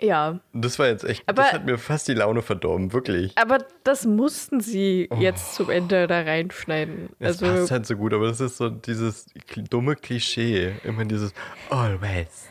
Ja, 0.00 0.38
Das 0.52 0.78
war 0.78 0.86
jetzt 0.86 1.02
echt. 1.04 1.24
Aber- 1.26 1.42
das 1.42 1.52
hat 1.52 1.66
mir 1.66 1.76
fast 1.76 2.06
die 2.06 2.14
Laune 2.14 2.40
verdorben, 2.42 2.92
wirklich. 2.92 3.32
aber 3.36 3.58
das 3.82 4.06
mussten 4.06 4.60
sie 4.60 5.08
jetzt 5.18 5.54
zum 5.56 5.70
Ende 5.70 6.06
da 6.06 6.20
reinschneiden. 6.20 7.08
Es 7.18 7.42
Also, 7.42 7.46
passt 7.46 7.70
halt 7.72 7.86
so 7.86 7.96
gut, 7.96 8.14
aber 8.14 8.28
das 8.28 8.40
ist 8.40 8.56
so 8.58 8.68
dieses 8.70 9.26
dumme 9.70 9.96
Klischee. 9.96 10.74
Immer 10.84 11.04
dieses 11.04 11.32
Always. 11.68 12.46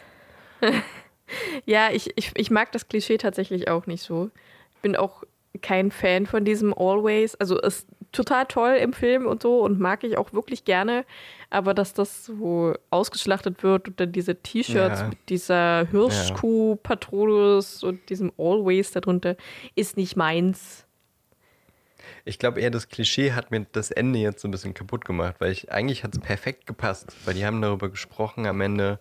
ja, 1.66 1.90
ich, 1.92 2.12
ich, 2.18 2.32
ich 2.36 2.52
mag 2.52 2.72
das 2.74 2.88
Klischee 2.90 3.18
tatsächlich 3.18 3.70
auch 3.70 3.86
nicht 3.88 4.04
so. 4.04 4.30
Ich 4.76 4.82
bin 4.82 4.96
auch 4.98 5.24
kein 5.62 5.90
Fan 5.92 6.26
von 6.26 6.44
diesem 6.46 6.74
Always. 6.74 7.36
Also 7.36 7.60
ist 7.62 7.88
total 8.12 8.46
toll 8.46 8.76
im 8.82 8.94
Film 8.94 9.26
und 9.26 9.42
so 9.42 9.62
und 9.64 9.80
mag 9.80 10.04
ich 10.04 10.18
auch 10.18 10.34
wirklich 10.34 10.66
gerne. 10.66 11.06
Aber 11.50 11.74
dass 11.74 11.94
das 11.94 12.26
so 12.26 12.74
ausgeschlachtet 12.90 13.64
wird 13.64 13.88
und 13.88 14.00
dann 14.00 14.12
diese 14.12 14.36
T-Shirts 14.36 15.02
Ja. 15.02 15.08
mit 15.08 15.18
dieser 15.30 15.88
Hirschkuh, 15.92 16.76
Patronus 16.78 17.84
und 17.84 18.10
diesem 18.10 18.32
Always 18.38 18.92
darunter, 18.92 19.36
ist 19.76 19.98
nicht 19.98 20.16
meins. 20.16 20.86
Ich 22.26 22.40
glaube 22.40 22.60
eher, 22.62 22.70
das 22.72 22.90
Klischee 22.90 23.32
hat 23.32 23.52
mir 23.52 23.66
das 23.72 23.92
Ende 23.92 24.20
jetzt 24.20 24.42
so 24.42 24.48
ein 24.48 24.52
bisschen 24.52 24.74
kaputt 24.74 25.06
gemacht, 25.06 25.36
weil 25.40 25.52
ich 25.52 25.72
eigentlich 25.72 26.04
hat 26.04 26.14
es 26.14 26.20
perfekt 26.20 26.66
gepasst, 26.66 27.16
weil 27.26 27.34
die 27.34 27.46
haben 27.46 27.62
darüber 27.62 27.90
gesprochen 27.90 28.46
am 28.46 28.60
Ende, 28.62 29.00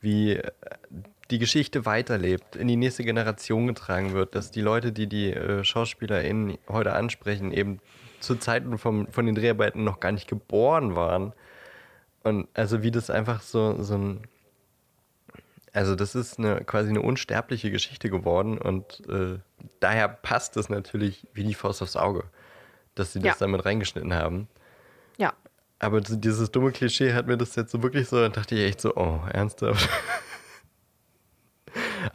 wie 0.00 0.32
äh, 0.32 0.50
die 1.30 1.38
Geschichte 1.38 1.86
weiterlebt, 1.86 2.56
in 2.56 2.68
die 2.68 2.76
nächste 2.76 3.04
Generation 3.04 3.66
getragen 3.66 4.12
wird, 4.12 4.34
dass 4.34 4.50
die 4.50 4.60
Leute, 4.60 4.92
die 4.92 5.06
die 5.06 5.32
äh, 5.32 5.64
SchauspielerInnen 5.64 6.58
heute 6.68 6.92
ansprechen, 6.92 7.52
eben 7.52 7.80
zu 8.20 8.36
Zeiten 8.36 8.78
vom, 8.78 9.06
von 9.08 9.26
den 9.26 9.34
Dreharbeiten 9.34 9.84
noch 9.84 10.00
gar 10.00 10.12
nicht 10.12 10.28
geboren 10.28 10.96
waren. 10.96 11.32
Und 12.22 12.48
also 12.54 12.82
wie 12.82 12.90
das 12.90 13.10
einfach 13.10 13.42
so, 13.42 13.82
so 13.82 13.94
ein 13.96 14.20
also 15.72 15.96
das 15.96 16.14
ist 16.14 16.38
eine, 16.38 16.62
quasi 16.64 16.90
eine 16.90 17.02
unsterbliche 17.02 17.70
Geschichte 17.72 18.08
geworden 18.08 18.58
und 18.58 19.02
äh, 19.08 19.40
daher 19.80 20.06
passt 20.08 20.56
es 20.56 20.68
natürlich 20.68 21.26
wie 21.34 21.42
die 21.42 21.54
Faust 21.54 21.82
aufs 21.82 21.96
Auge, 21.96 22.22
dass 22.94 23.12
sie 23.12 23.18
das 23.18 23.40
Ja. 23.40 23.46
damit 23.46 23.64
reingeschnitten 23.64 24.14
haben. 24.14 24.46
Ja. 25.18 25.32
Aber 25.80 26.00
dieses 26.00 26.52
dumme 26.52 26.70
Klischee 26.70 27.12
hat 27.12 27.26
mir 27.26 27.36
das 27.36 27.56
jetzt 27.56 27.72
so 27.72 27.82
wirklich 27.82 28.08
so, 28.08 28.20
dann 28.20 28.30
dachte 28.32 28.54
ich 28.54 28.60
echt 28.62 28.80
so, 28.80 28.94
oh, 28.94 29.18
ernsthaft? 29.32 29.88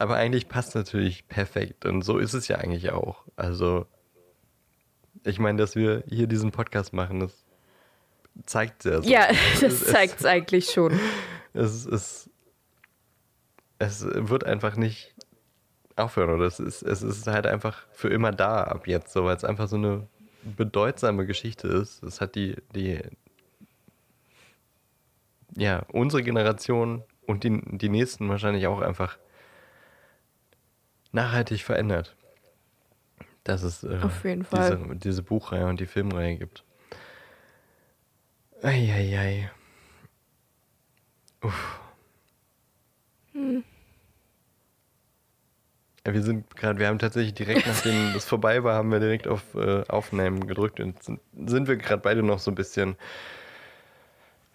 Aber 0.00 0.16
eigentlich 0.16 0.48
passt 0.48 0.74
natürlich 0.74 1.28
perfekt 1.28 1.84
und 1.84 2.00
so 2.00 2.16
ist 2.16 2.32
es 2.32 2.48
ja 2.48 2.56
eigentlich 2.56 2.90
auch. 2.90 3.22
Also 3.36 3.84
ich 5.24 5.38
meine, 5.38 5.58
dass 5.58 5.76
wir 5.76 6.04
hier 6.08 6.26
diesen 6.26 6.52
Podcast 6.52 6.94
machen, 6.94 7.20
das 7.20 7.44
zeigt 8.46 8.86
ja 8.86 9.02
so. 9.02 9.10
Ja, 9.10 9.28
das 9.60 9.84
zeigt 9.84 10.20
es 10.20 10.24
eigentlich 10.24 10.70
schon. 10.70 10.98
es, 11.52 11.84
es, 11.84 12.30
es 13.78 14.06
wird 14.06 14.44
einfach 14.44 14.74
nicht 14.76 15.14
aufhören 15.96 16.30
oder 16.30 16.46
es 16.46 16.60
ist, 16.60 16.80
es 16.80 17.02
ist 17.02 17.26
halt 17.26 17.46
einfach 17.46 17.86
für 17.92 18.08
immer 18.08 18.32
da 18.32 18.64
ab 18.64 18.86
jetzt, 18.86 19.12
so 19.12 19.26
weil 19.26 19.36
es 19.36 19.44
einfach 19.44 19.68
so 19.68 19.76
eine 19.76 20.08
bedeutsame 20.42 21.26
Geschichte 21.26 21.68
ist. 21.68 22.02
Es 22.02 22.22
hat 22.22 22.36
die, 22.36 22.56
die 22.74 23.02
ja, 25.56 25.84
unsere 25.92 26.22
Generation 26.22 27.04
und 27.26 27.44
die, 27.44 27.60
die 27.76 27.90
nächsten 27.90 28.30
wahrscheinlich 28.30 28.66
auch 28.66 28.80
einfach 28.80 29.18
nachhaltig 31.12 31.62
verändert. 31.62 32.16
Dass 33.44 33.62
es 33.62 33.82
äh, 33.84 33.98
Auf 34.02 34.24
jeden 34.24 34.44
Fall. 34.44 34.76
Diese, 34.76 34.96
diese 34.96 35.22
Buchreihe 35.22 35.66
und 35.66 35.80
die 35.80 35.86
Filmreihe 35.86 36.36
gibt. 36.36 36.64
Eieiei. 38.62 39.50
Uff. 41.42 41.80
Ja, 46.06 46.14
Wir 46.14 46.22
sind 46.22 46.54
gerade, 46.56 46.78
wir 46.78 46.88
haben 46.88 46.98
tatsächlich 46.98 47.34
direkt, 47.34 47.66
nachdem 47.66 48.12
das 48.14 48.24
vorbei 48.24 48.62
war, 48.64 48.74
haben 48.74 48.90
wir 48.90 49.00
direkt 49.00 49.26
auf 49.26 49.54
äh, 49.54 49.82
Aufnehmen 49.88 50.46
gedrückt 50.46 50.80
und 50.80 51.02
sind, 51.02 51.20
sind 51.46 51.68
wir 51.68 51.76
gerade 51.76 52.02
beide 52.02 52.22
noch 52.22 52.38
so 52.38 52.50
ein 52.50 52.54
bisschen. 52.54 52.96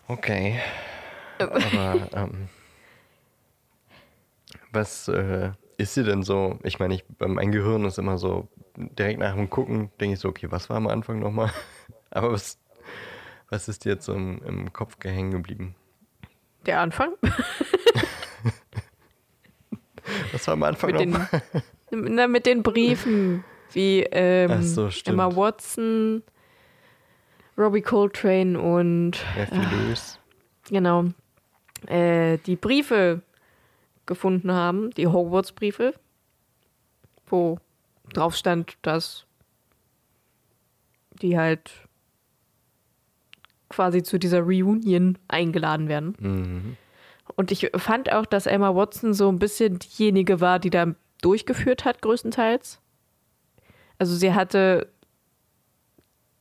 Okay. 0.08 0.60
Aber 1.40 1.60
ähm, 2.14 2.50
was 4.72 5.08
äh, 5.08 5.52
ist 5.78 5.94
sie 5.94 6.04
denn 6.04 6.24
so? 6.24 6.60
Ich 6.64 6.80
meine, 6.80 6.96
ich, 6.96 7.04
mein 7.20 7.52
Gehirn 7.52 7.86
ist 7.86 7.98
immer 7.98 8.18
so, 8.18 8.48
direkt 8.76 9.20
nach 9.20 9.36
dem 9.36 9.50
Gucken 9.50 9.90
denke 10.00 10.14
ich 10.14 10.20
so, 10.20 10.30
okay, 10.30 10.48
was 10.52 10.70
war 10.70 10.78
am 10.78 10.88
Anfang 10.88 11.20
nochmal? 11.20 11.52
Aber 12.12 12.32
was, 12.32 12.60
was 13.50 13.68
ist 13.68 13.86
dir 13.86 13.94
jetzt 13.94 14.06
so 14.06 14.14
im, 14.14 14.42
im 14.46 14.74
Kopf 14.74 14.98
hängen 15.04 15.32
geblieben? 15.32 15.76
Der 16.66 16.80
Anfang 16.80 17.12
Was 20.32 20.48
war 20.48 20.54
am 20.54 20.64
Anfang 20.64 20.92
mit 20.92 21.00
den, 21.00 21.12
nochmal? 21.12 21.42
na, 21.92 22.28
mit 22.28 22.46
den 22.46 22.64
Briefen, 22.64 23.44
wie 23.74 24.04
ähm, 24.12 24.62
so. 24.62 24.90
Emma 25.06 25.36
Watson, 25.36 26.24
Robbie 27.58 27.82
Coltrane 27.82 28.60
und 28.60 29.26
Nervös. 29.36 30.20
genau 30.70 31.06
äh, 31.88 32.38
die 32.46 32.56
Briefe 32.56 33.22
gefunden 34.06 34.52
haben, 34.52 34.92
die 34.92 35.08
Hogwarts-Briefe, 35.08 35.94
wo 37.28 37.58
drauf 38.14 38.36
stand, 38.36 38.78
dass 38.82 39.26
die 41.22 41.38
halt 41.38 41.72
quasi 43.70 44.04
zu 44.04 44.20
dieser 44.20 44.42
Reunion 44.42 45.18
eingeladen 45.28 45.88
werden. 45.88 46.16
Mhm. 46.20 46.78
Und 47.36 47.52
ich 47.52 47.72
fand 47.76 48.12
auch, 48.12 48.26
dass 48.26 48.46
Emma 48.46 48.76
Watson 48.76 49.14
so 49.14 49.30
ein 49.30 49.40
bisschen 49.40 49.80
diejenige 49.80 50.40
war, 50.40 50.60
die 50.60 50.70
da 50.70 50.94
durchgeführt 51.22 51.86
hat, 51.86 52.02
größtenteils. 52.02 52.80
Also 53.98 54.16
sie 54.16 54.34
hatte 54.34 54.88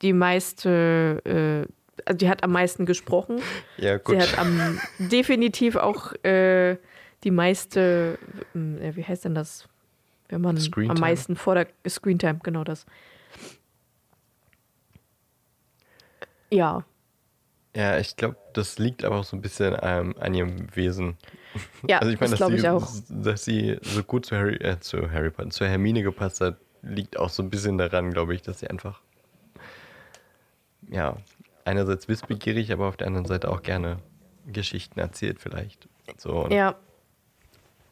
die 0.02 0.12
meiste, 0.12 1.23
äh, 1.25 1.73
also 2.04 2.18
die 2.18 2.28
hat 2.28 2.44
am 2.44 2.52
meisten 2.52 2.85
gesprochen. 2.85 3.40
Ja, 3.78 3.97
Sie 3.97 4.04
gut. 4.04 4.18
hat 4.18 4.38
am 4.38 4.78
definitiv 4.99 5.76
auch 5.76 6.12
äh, 6.25 6.76
die 7.25 7.31
meiste, 7.31 8.19
äh, 8.54 8.95
wie 8.95 9.04
heißt 9.04 9.25
denn 9.25 9.35
das? 9.35 9.69
Wenn 10.28 10.40
man 10.40 10.57
am 10.88 10.99
meisten 11.00 11.37
vor 11.37 11.54
der 11.54 11.66
Screentime, 11.88 12.40
genau 12.43 12.64
das. 12.64 12.87
Ja, 16.50 16.85
Ja, 17.76 17.99
ich 17.99 18.14
glaube, 18.16 18.37
das 18.52 18.78
liegt 18.78 19.04
aber 19.04 19.16
auch 19.16 19.25
so 19.25 19.37
ein 19.37 19.40
bisschen 19.43 19.76
ähm, 19.83 20.14
an 20.21 20.33
ihrem 20.33 20.75
Wesen. 20.76 21.16
ja, 21.88 21.99
also 21.99 22.12
ich 22.12 22.21
meine, 22.21 22.31
das 22.31 22.38
dass, 22.38 22.38
glaube 22.38 22.52
sie- 22.52 22.59
ich 22.61 22.69
auch. 22.69 22.93
dass 23.25 23.45
sie 23.45 23.78
so 23.83 24.02
gut 24.04 24.26
zu 24.26 24.37
Harry, 24.37 24.57
äh, 24.57 24.78
zu 24.78 25.11
Harry 25.11 25.31
Potter, 25.31 25.50
zu 25.50 25.66
Hermine 25.66 26.02
gepasst 26.02 26.40
hat, 26.40 26.57
liegt 26.83 27.19
auch 27.19 27.31
so 27.31 27.43
ein 27.43 27.50
bisschen 27.50 27.76
daran, 27.78 28.12
glaube 28.12 28.35
ich, 28.35 28.43
dass 28.43 28.61
sie 28.61 28.69
einfach, 28.69 29.00
ja, 30.88 31.16
einerseits 31.64 32.07
wissbegierig, 32.09 32.73
aber 32.73 32.87
auf 32.87 32.97
der 32.97 33.09
anderen 33.09 33.26
Seite 33.26 33.50
auch 33.50 33.62
gerne 33.62 33.99
Geschichten 34.47 35.00
erzählt 35.00 35.40
vielleicht. 35.40 35.88
So, 36.16 36.47
Ja. 36.50 36.76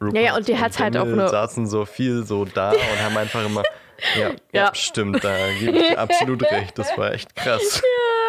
Rupert 0.03 0.17
Ja, 0.17 0.21
ja, 0.23 0.37
und 0.37 0.49
die 0.49 0.59
hat 0.59 0.79
halt 0.79 0.97
auch 0.97 1.05
eine- 1.07 1.29
saßen 1.29 1.67
so 1.67 1.85
viel 1.85 2.25
so 2.25 2.45
da 2.45 2.71
und 2.71 3.03
haben 3.03 3.17
einfach 3.17 3.45
immer, 3.47 3.63
ja, 4.19 4.29
ja. 4.31 4.35
Ja. 4.53 4.75
stimmt, 4.75 5.23
da 5.25 5.35
gebe 5.59 5.79
ich 5.79 5.99
absolut 5.99 6.43
recht, 6.51 6.77
das 6.79 6.97
war 6.99 7.13
echt 7.13 7.35
krass. 7.37 7.83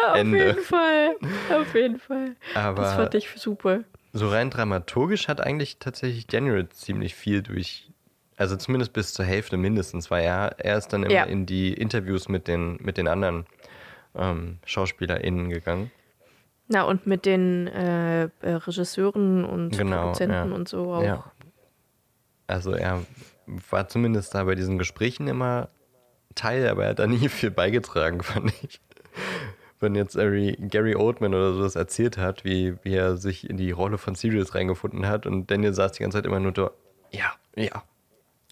Auf 0.08 0.16
Ende. 0.16 0.46
jeden 0.46 0.62
Fall. 0.62 1.16
Auf 1.58 1.74
jeden 1.74 1.98
Fall. 1.98 2.36
Aber 2.54 2.82
Das 2.82 2.94
fand 2.94 3.14
ich 3.14 3.28
super. 3.36 3.80
so 4.12 4.28
rein 4.28 4.50
dramaturgisch 4.50 5.28
hat 5.28 5.40
eigentlich 5.40 5.78
tatsächlich 5.78 6.26
Daniel 6.26 6.68
ziemlich 6.68 7.14
viel 7.14 7.42
durch, 7.42 7.90
also 8.36 8.56
zumindest 8.56 8.92
bis 8.92 9.14
zur 9.14 9.24
Hälfte 9.24 9.56
mindestens, 9.56 10.10
weil 10.10 10.24
er, 10.24 10.54
er 10.58 10.76
ist 10.78 10.88
dann 10.92 11.02
immer 11.04 11.12
Ja. 11.12 11.24
in 11.24 11.46
die 11.46 11.72
Interviews 11.72 12.28
mit 12.28 12.48
den, 12.48 12.76
mit 12.80 12.98
den 12.98 13.08
anderen 13.08 13.46
ähm, 14.16 14.58
SchauspielerInnen 14.66 15.48
gegangen. 15.50 15.90
Na, 16.68 16.82
und 16.84 17.06
mit 17.06 17.26
den 17.26 17.66
äh, 17.66 18.24
äh, 18.24 18.28
Regisseuren 18.42 19.44
und 19.44 19.76
Genau, 19.76 20.02
Produzenten 20.04 20.50
ja. 20.50 20.54
und 20.54 20.68
so 20.68 20.94
auch. 20.94 21.02
Ja. 21.02 21.24
Also 22.46 22.72
er 22.72 23.02
war 23.70 23.88
zumindest 23.88 24.34
da 24.34 24.44
bei 24.44 24.54
diesen 24.54 24.78
Gesprächen 24.78 25.28
immer 25.28 25.68
Teil, 26.34 26.68
aber 26.68 26.84
er 26.84 26.90
hat 26.90 26.98
da 26.98 27.06
nie 27.06 27.28
viel 27.28 27.50
beigetragen, 27.50 28.22
fand 28.22 28.52
ich. 28.62 28.80
Wenn 29.80 29.94
jetzt 29.94 30.14
Gary, 30.16 30.94
Oldman 30.96 31.34
oder 31.34 31.52
so 31.52 31.62
das 31.62 31.76
erzählt 31.76 32.16
hat, 32.16 32.44
wie, 32.44 32.76
wie 32.84 32.94
er 32.94 33.16
sich 33.16 33.48
in 33.50 33.56
die 33.56 33.70
Rolle 33.70 33.98
von 33.98 34.14
Sirius 34.14 34.54
reingefunden 34.54 35.06
hat 35.06 35.26
und 35.26 35.50
Daniel 35.50 35.74
saß 35.74 35.92
die 35.92 36.02
ganze 36.02 36.18
Zeit 36.18 36.26
immer 36.26 36.40
nur 36.40 36.52
da, 36.52 36.70
ja, 37.10 37.32
ja, 37.54 37.82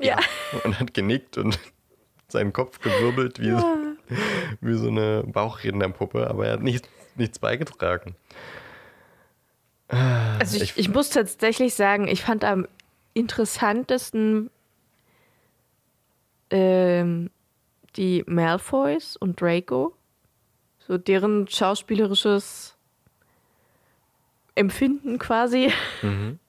Ja. 0.00 0.18
und 0.64 0.78
hat 0.78 0.92
genickt 0.94 1.38
und 1.38 1.58
seinen 2.28 2.52
Kopf 2.52 2.80
gewirbelt 2.80 3.40
wie, 3.40 3.50
so, 3.52 3.76
wie 4.60 4.74
so 4.74 4.88
eine 4.88 5.22
Bauchrednerpuppe, 5.26 6.28
aber 6.28 6.46
er 6.46 6.52
hat 6.54 6.62
nichts, 6.62 6.88
nichts 7.16 7.38
beigetragen. 7.38 8.14
Also 9.88 10.56
ich, 10.56 10.62
Ich- 10.62 10.78
ich 10.78 10.88
muss 10.88 11.10
tatsächlich 11.10 11.74
sagen, 11.74 12.08
ich 12.08 12.22
fand 12.22 12.44
am 12.44 12.66
interessantesten 13.14 14.50
ähm, 16.50 17.30
die 17.96 18.24
Malfoys 18.26 19.16
und 19.16 19.40
Draco. 19.40 19.94
So 20.78 20.98
deren 20.98 21.48
schauspielerisches 21.48 22.76
Empfinden 24.54 25.18
quasi. 25.18 25.72
Mhm. 26.02 26.38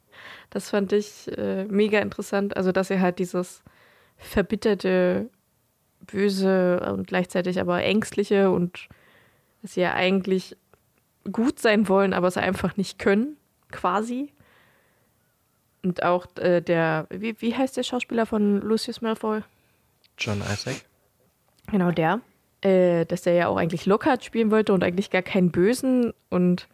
Das 0.50 0.70
fand 0.70 0.94
ich 0.94 1.36
äh, 1.36 1.66
mega 1.66 1.98
interessant. 1.98 2.56
Also, 2.56 2.72
dass 2.72 2.92
er 2.92 3.02
halt 3.02 3.18
dieses 3.18 3.64
verbitterte, 4.18 5.32
böse 6.06 6.80
und 6.94 7.08
gleichzeitig 7.08 7.60
aber 7.60 7.82
ängstliche 7.82 8.52
und 8.52 8.88
dass 9.64 9.74
sie 9.74 9.82
ja 9.82 9.96
eigentlich 9.96 10.56
gut 11.32 11.58
sein 11.58 11.88
wollen, 11.88 12.14
aber 12.14 12.28
es 12.28 12.38
einfach 12.38 12.78
nicht 12.78 13.00
können, 13.00 13.36
quasi. 13.72 14.32
Und 15.84 16.04
auch 16.04 16.26
äh, 16.38 16.62
der, 16.62 17.08
wie, 17.10 17.40
wie 17.42 17.56
heißt 17.56 17.76
der 17.76 17.84
Schauspieler 17.84 18.26
von 18.26 18.62
Lucius 18.62 19.02
Malfoy? 19.02 19.42
John 20.18 20.42
Isaac? 20.42 20.86
Genau, 21.68 21.92
der. 21.92 22.22
Äh, 22.62 23.06
dass 23.06 23.24
der 23.24 23.34
ja 23.34 23.48
auch 23.48 23.58
eigentlich 23.58 23.86
Lockhart 23.86 24.24
spielen 24.24 24.50
wollte 24.50 24.74
und 24.74 24.84
eigentlich 24.84 25.10
gar 25.10 25.22
keinen 25.22 25.52
Bösen 25.52 26.14
und 26.30 26.68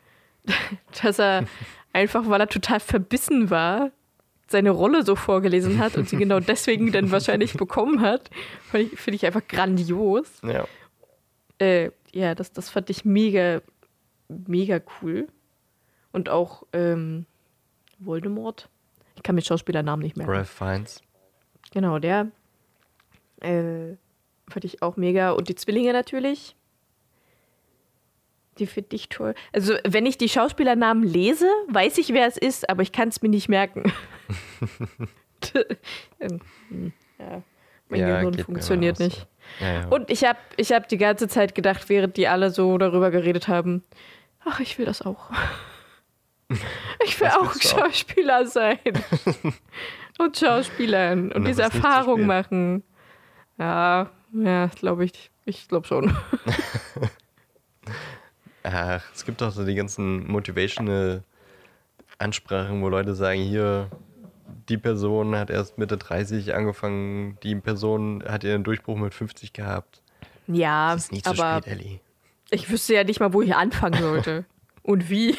dass 1.02 1.20
er 1.20 1.46
einfach, 1.94 2.30
weil 2.30 2.40
er 2.40 2.48
total 2.48 2.80
verbissen 2.80 3.50
war, 3.50 3.92
seine 4.48 4.72
Rolle 4.72 5.04
so 5.04 5.16
vorgelesen 5.16 5.80
hat 5.80 5.96
und 5.96 6.10
sie 6.10 6.18
genau 6.18 6.40
deswegen 6.40 6.92
dann 6.92 7.12
wahrscheinlich 7.12 7.54
bekommen 7.54 8.02
hat. 8.02 8.30
Finde 8.70 8.88
ich, 8.88 9.00
find 9.00 9.16
ich 9.16 9.26
einfach 9.26 9.48
grandios. 9.48 10.42
Ja. 10.44 10.66
Äh, 11.60 11.92
ja, 12.12 12.36
das, 12.36 12.52
das 12.52 12.70
fand 12.70 12.90
ich 12.90 13.06
mega, 13.06 13.62
mega 14.28 14.80
cool. 15.02 15.28
Und 16.12 16.30
auch 16.30 16.64
ähm, 16.74 17.26
Voldemort. 18.00 18.70
Ich 19.20 19.24
kann 19.24 19.36
mit 19.36 19.46
Schauspielernamen 19.46 20.02
nicht 20.02 20.16
merken. 20.16 20.32
Ralph 20.32 20.50
Fiennes. 20.50 21.02
Genau, 21.74 22.00
der. 22.00 22.32
Äh, 23.42 23.98
fand 24.50 24.64
ich 24.64 24.82
auch 24.82 24.96
mega. 24.96 25.32
Und 25.32 25.50
die 25.50 25.56
Zwillinge 25.56 25.92
natürlich. 25.92 26.56
Die 28.60 28.66
finde 28.66 28.96
ich 28.96 29.10
toll. 29.10 29.36
Also, 29.52 29.74
wenn 29.86 30.06
ich 30.06 30.18
die 30.18 30.30
Schauspielernamen 30.30 31.04
lese, 31.04 31.48
weiß 31.68 31.98
ich, 31.98 32.14
wer 32.14 32.28
es 32.28 32.38
ist, 32.38 32.70
aber 32.70 32.82
ich 32.82 32.94
kann 32.94 33.10
es 33.10 33.22
mir 33.22 33.28
nicht 33.30 33.50
merken. 33.50 33.92
Ähm, 36.20 36.42
hm, 36.68 36.94
ja, 37.18 37.42
mein 37.88 38.00
Ja, 38.02 38.20
Gehirn 38.20 38.38
funktioniert 38.40 38.96
auch 38.96 39.00
so. 39.00 39.04
nicht. 39.06 39.28
Ja, 39.62 39.74
ja. 39.74 39.88
Und 39.88 40.12
ich 40.12 40.26
habe 40.26 40.38
ich 40.58 40.72
hab 40.74 40.88
die 40.90 40.98
ganze 40.98 41.28
Zeit 41.30 41.56
gedacht, 41.56 41.88
während 41.88 42.18
die 42.18 42.28
alle 42.28 42.52
so 42.52 42.78
darüber 42.78 43.10
geredet 43.10 43.48
haben, 43.48 43.84
ach, 44.44 44.60
ich 44.60 44.78
will 44.78 44.86
das 44.86 45.02
auch. 45.02 45.32
Ich 47.06 47.20
will 47.20 47.28
Was 47.28 47.36
auch? 47.38 47.54
Schauspieler 47.62 48.46
sein. 48.46 48.80
und 50.20 50.38
Schauspielern 50.38 51.28
und 51.28 51.36
Und 51.36 51.46
diese 51.48 51.62
das 51.62 51.76
Erfahrung 51.76 52.26
machen. 52.26 52.84
Ja, 53.58 54.10
ja, 54.34 54.68
glaube 54.68 55.06
ich. 55.06 55.32
Ich 55.46 55.68
glaube 55.68 55.88
schon. 55.88 56.16
Ach, 58.64 59.02
es 59.14 59.26
gibt 59.26 59.42
auch 59.42 59.52
so 59.52 59.66
die 59.66 59.76
ganzen 59.76 60.28
motivational 60.30 61.24
Ansprachen, 62.18 62.82
wo 62.82 62.90
Leute 62.90 63.16
sagen, 63.16 63.42
hier, 63.42 63.90
die 64.68 64.78
Person 64.78 65.36
hat 65.36 65.50
erst 65.50 65.78
Mitte 65.78 65.98
30 65.98 66.54
angefangen, 66.54 67.38
die 67.44 67.56
Person 67.56 68.24
hat 68.28 68.44
ihren 68.44 68.64
Durchbruch 68.64 68.98
mit 68.98 69.14
50 69.14 69.54
gehabt. 69.54 70.02
Ja, 70.48 70.94
Es 70.94 71.06
ist 71.06 71.12
nicht 71.14 71.26
zu 71.26 71.32
aber 71.32 71.62
spät, 71.62 71.72
Ellie. 71.72 72.00
ich 72.52 72.70
wüsste 72.70 72.96
ja 72.96 73.04
nicht 73.04 73.20
mal, 73.20 73.34
wo 73.34 73.42
ich 73.42 73.56
anfangen 73.56 74.00
sollte. 74.02 74.46
und 74.84 75.10
wie. 75.10 75.36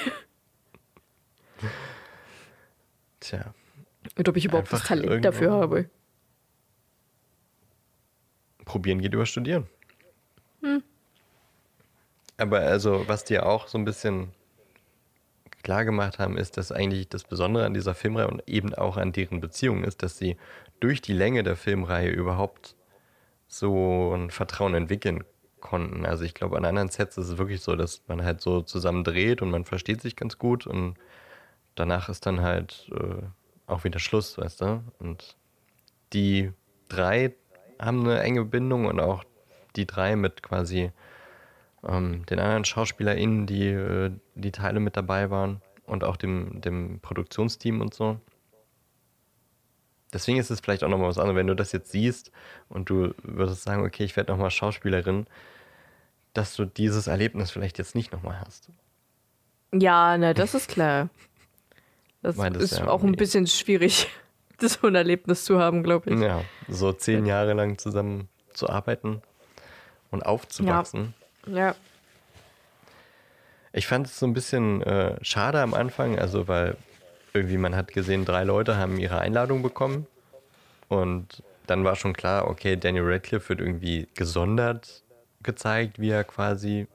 Tja, 3.20 3.54
Und 4.16 4.28
ob 4.28 4.36
ich 4.36 4.44
überhaupt 4.44 4.72
das 4.72 4.84
Talent 4.84 5.24
dafür 5.24 5.52
habe. 5.52 5.90
probieren 8.64 9.00
geht 9.00 9.14
über 9.14 9.26
studieren. 9.26 9.66
Hm. 10.62 10.82
Aber 12.36 12.60
also, 12.60 13.06
was 13.08 13.24
die 13.24 13.40
auch 13.40 13.68
so 13.68 13.76
ein 13.76 13.84
bisschen 13.84 14.32
klar 15.62 15.84
gemacht 15.84 16.18
haben, 16.18 16.38
ist, 16.38 16.56
dass 16.56 16.72
eigentlich 16.72 17.08
das 17.08 17.24
Besondere 17.24 17.66
an 17.66 17.74
dieser 17.74 17.94
Filmreihe 17.94 18.28
und 18.28 18.42
eben 18.48 18.74
auch 18.74 18.96
an 18.96 19.12
deren 19.12 19.40
Beziehung 19.40 19.84
ist, 19.84 20.02
dass 20.02 20.16
sie 20.16 20.36
durch 20.78 21.02
die 21.02 21.12
Länge 21.12 21.42
der 21.42 21.56
Filmreihe 21.56 22.08
überhaupt 22.10 22.76
so 23.46 24.14
ein 24.14 24.30
Vertrauen 24.30 24.74
entwickeln 24.74 25.24
konnten. 25.60 26.06
Also 26.06 26.24
ich 26.24 26.34
glaube, 26.34 26.56
an 26.56 26.64
anderen 26.64 26.88
Sets 26.88 27.18
ist 27.18 27.28
es 27.28 27.38
wirklich 27.38 27.60
so, 27.60 27.76
dass 27.76 28.02
man 28.06 28.24
halt 28.24 28.40
so 28.40 28.62
zusammen 28.62 29.04
dreht 29.04 29.42
und 29.42 29.50
man 29.50 29.64
versteht 29.64 30.00
sich 30.00 30.16
ganz 30.16 30.38
gut 30.38 30.66
und 30.66 30.94
danach 31.74 32.08
ist 32.08 32.26
dann 32.26 32.40
halt 32.40 32.90
äh, 32.92 33.22
auch 33.66 33.84
wieder 33.84 33.98
Schluss, 33.98 34.38
weißt 34.38 34.60
du? 34.60 34.82
Und 34.98 35.36
die 36.12 36.52
drei 36.88 37.34
haben 37.78 38.00
eine 38.00 38.20
enge 38.20 38.44
Bindung 38.44 38.86
und 38.86 39.00
auch 39.00 39.24
die 39.76 39.86
drei 39.86 40.16
mit 40.16 40.42
quasi 40.42 40.90
ähm, 41.86 42.26
den 42.26 42.40
anderen 42.40 42.64
SchauspielerInnen, 42.64 43.46
die 43.46 43.68
äh, 43.68 44.10
die 44.34 44.52
Teile 44.52 44.80
mit 44.80 44.96
dabei 44.96 45.30
waren 45.30 45.62
und 45.86 46.04
auch 46.04 46.16
dem, 46.16 46.60
dem 46.60 47.00
Produktionsteam 47.00 47.80
und 47.80 47.94
so. 47.94 48.20
Deswegen 50.12 50.38
ist 50.38 50.50
es 50.50 50.60
vielleicht 50.60 50.82
auch 50.82 50.88
nochmal 50.88 51.08
was 51.08 51.18
anderes, 51.18 51.36
wenn 51.36 51.46
du 51.46 51.54
das 51.54 51.72
jetzt 51.72 51.92
siehst 51.92 52.32
und 52.68 52.90
du 52.90 53.14
würdest 53.22 53.62
sagen, 53.62 53.84
okay, 53.84 54.04
ich 54.04 54.16
werde 54.16 54.32
nochmal 54.32 54.50
Schauspielerin, 54.50 55.26
dass 56.34 56.56
du 56.56 56.64
dieses 56.64 57.06
Erlebnis 57.06 57.50
vielleicht 57.50 57.78
jetzt 57.78 57.94
nicht 57.94 58.12
nochmal 58.12 58.40
hast. 58.40 58.70
Ja, 59.72 60.18
na, 60.18 60.34
das 60.34 60.54
ist 60.54 60.68
klar. 60.68 61.10
Das 62.22 62.36
das 62.36 62.56
ist 62.56 62.78
ja 62.78 62.88
auch 62.88 63.02
ein 63.02 63.12
bisschen 63.12 63.46
schwierig, 63.46 64.08
das 64.58 64.74
so 64.74 64.86
ein 64.86 64.94
Erlebnis 64.94 65.44
zu 65.44 65.58
haben, 65.58 65.82
glaube 65.82 66.10
ich. 66.10 66.20
Ja, 66.20 66.42
so 66.68 66.92
zehn 66.92 67.26
Jahre 67.26 67.54
lang 67.54 67.78
zusammen 67.78 68.28
zu 68.52 68.68
arbeiten 68.68 69.22
und 70.10 70.24
aufzuwachsen. 70.24 71.14
Ja. 71.46 71.74
Ich 73.72 73.86
fand 73.86 74.06
es 74.06 74.18
so 74.18 74.26
ein 74.26 74.34
bisschen 74.34 74.82
äh, 74.82 75.16
schade 75.22 75.60
am 75.60 75.74
Anfang, 75.74 76.18
also 76.18 76.48
weil 76.48 76.76
irgendwie 77.32 77.56
man 77.56 77.76
hat 77.76 77.92
gesehen, 77.92 78.24
drei 78.24 78.42
Leute 78.44 78.76
haben 78.76 78.98
ihre 78.98 79.20
Einladung 79.20 79.62
bekommen 79.62 80.06
und 80.88 81.42
dann 81.66 81.84
war 81.84 81.94
schon 81.94 82.12
klar, 82.12 82.48
okay, 82.48 82.76
Daniel 82.76 83.04
Radcliffe 83.04 83.50
wird 83.50 83.60
irgendwie 83.60 84.08
gesondert 84.14 85.04
gezeigt, 85.42 86.00
wie 86.00 86.10
er 86.10 86.24
quasi 86.24 86.88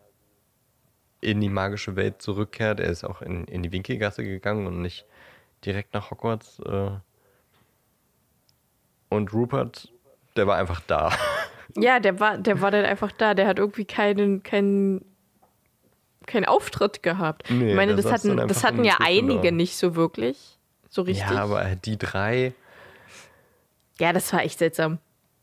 in 1.22 1.42
die 1.42 1.50
magische 1.50 1.96
Welt 1.96 2.22
zurückkehrt. 2.22 2.80
Er 2.80 2.90
ist 2.90 3.04
auch 3.04 3.22
in, 3.22 3.46
in 3.46 3.64
die 3.64 3.72
Winkelgasse 3.72 4.24
gegangen 4.24 4.68
und 4.68 4.82
nicht 4.82 5.06
direkt 5.64 5.94
nach 5.94 6.12
Hogwarts. 6.12 6.60
Äh. 6.60 6.92
Und 9.10 9.34
Rupert, 9.34 9.92
der 10.36 10.48
war 10.48 10.58
einfach 10.58 10.82
da. 10.82 11.12
Ja, 11.78 12.00
der 12.00 12.22
war, 12.22 12.38
der 12.38 12.62
war 12.62 12.72
dann 12.72 12.86
einfach 12.86 13.12
da. 13.12 13.34
Der 13.34 13.48
hat 13.48 13.60
irgendwie 13.60 13.84
keinen, 13.84 14.44
keinen, 14.44 15.04
keinen 16.26 16.46
Auftritt 16.46 17.04
gehabt. 17.04 17.50
Nee, 17.50 17.72
ich 17.72 17.76
meine, 17.76 17.96
das 17.96 18.10
hatten, 18.10 18.38
das 18.48 18.64
hatten 18.64 18.86
ja 18.86 18.98
einige 19.00 19.52
nicht 19.52 19.76
so 19.76 19.94
wirklich. 19.96 20.58
So 20.90 21.02
richtig. 21.02 21.30
Ja, 21.30 21.44
aber 21.44 21.76
die 21.76 21.98
drei, 21.98 22.54
Ja, 24.00 24.14
das 24.14 24.32
war 24.32 24.44
echt 24.44 24.60
seltsam. 24.60 25.00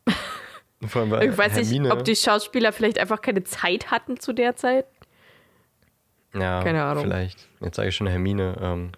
Vor 0.87 1.03
allem 1.03 1.31
Ich 1.31 1.37
weiß 1.37 1.53
Hermine, 1.53 1.81
nicht, 1.81 1.92
ob 1.92 2.05
die 2.05 2.16
Schauspieler 2.16 2.72
vielleicht 2.72 2.98
einfach 2.98 3.20
keine 3.20 3.44
Zeit 3.44 3.90
hatten 3.90 4.18
zu 4.18 4.33
der 4.33 4.57
Zeit. 4.57 4.87
ja, 6.33 6.62
keine 6.62 6.83
Ahnung. 6.83 7.05
Vielleicht. 7.05 7.46
Jetzt 7.61 7.77
sage 7.77 7.90
ich 7.90 7.96
schon 7.96 8.07
Hermine. 8.07 8.57
Ähm, 8.59 8.92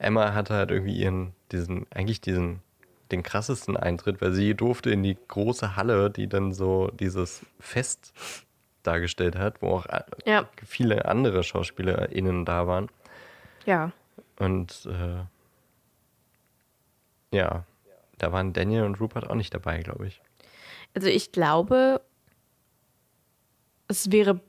Emma 0.00 0.34
hatte 0.34 0.54
halt 0.54 0.70
irgendwie 0.70 0.96
ihren, 0.96 1.32
diesen, 1.52 1.86
eigentlich 1.92 2.20
diesen, 2.20 2.60
den 3.12 3.22
krassesten 3.22 3.76
Eintritt, 3.76 4.20
weil 4.20 4.32
sie 4.32 4.54
durfte 4.54 4.90
in 4.90 5.02
die 5.02 5.16
große 5.28 5.76
Halle, 5.76 6.10
die 6.10 6.26
dann 6.28 6.52
so 6.52 6.88
dieses 6.88 7.44
Fest 7.58 8.12
dargestellt 8.82 9.36
hat, 9.36 9.60
wo 9.62 9.68
auch 9.72 9.86
a- 9.86 10.06
Ja. 10.24 10.48
viele 10.66 11.04
andere 11.04 11.42
SchauspielerInnen 11.44 12.44
da 12.44 12.66
waren. 12.66 12.88
Ja. 13.66 13.92
Und 14.38 14.86
äh, 14.86 15.24
ja, 17.36 17.64
da 18.18 18.32
waren 18.32 18.52
Daniel 18.52 18.84
und 18.84 19.00
Rupert 19.00 19.28
auch 19.28 19.34
nicht 19.34 19.52
dabei, 19.54 19.80
glaube 19.82 20.06
ich. 20.06 20.20
Also 20.94 21.08
ich 21.08 21.30
glaube, 21.32 22.00
es 23.88 24.10
wäre, 24.10 24.40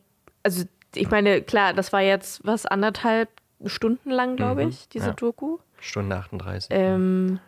also 0.43 0.63
ich 0.95 1.09
meine, 1.09 1.41
klar, 1.41 1.73
das 1.73 1.91
war 1.93 2.01
jetzt 2.01 2.45
was 2.45 2.65
anderthalb 2.65 3.29
Stunden 3.65 4.09
lang, 4.09 4.35
glaube 4.35 4.63
Mhm, 4.63 4.69
ich, 4.69 4.89
diese 4.89 5.07
ja. 5.07 5.13
Doku. 5.13 5.57
Stunde 5.79 6.15
38. 6.15 6.69
Ähm, 6.71 7.39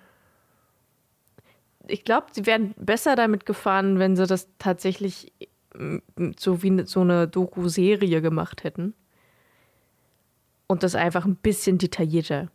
ich 1.87 2.03
glaube, 2.03 2.27
sie 2.31 2.45
wären 2.45 2.73
besser 2.77 3.15
damit 3.15 3.45
gefahren, 3.45 3.99
wenn 3.99 4.15
sie 4.15 4.25
das 4.27 4.47
tatsächlich 4.57 5.31
so 6.37 6.61
wie 6.61 6.83
so 6.85 7.01
eine 7.01 7.27
Doku-Serie 7.27 8.21
gemacht 8.21 8.63
hätten. 8.63 8.93
Und 10.67 10.83
das 10.83 10.95
einfach 10.95 11.25
ein 11.25 11.35
bisschen 11.35 11.77
detaillierter. 11.77 12.49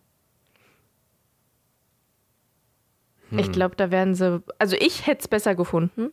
Ich 3.30 3.52
glaube, 3.52 3.76
da 3.76 3.90
wären 3.90 4.14
sie. 4.14 4.42
Also 4.58 4.76
ich 4.78 5.06
hätte 5.06 5.20
es 5.20 5.28
besser 5.28 5.54
gefunden. 5.54 6.12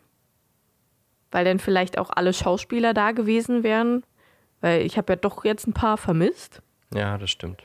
Weil 1.32 1.46
dann 1.46 1.60
vielleicht 1.60 1.98
auch 1.98 2.10
alle 2.10 2.34
Schauspieler 2.34 2.94
da 2.94 3.12
gewesen 3.12 3.64
wären. 3.64 4.04
Weil 4.62 4.82
ich 4.82 4.98
habe 4.98 5.14
ja 5.14 5.18
doch 5.18 5.46
jetzt 5.46 5.68
ein 5.68 5.74
paar 5.74 5.98
vermisst. 5.98 6.62
Ja, 6.96 7.18
das 7.18 7.30
stimmt. 7.30 7.64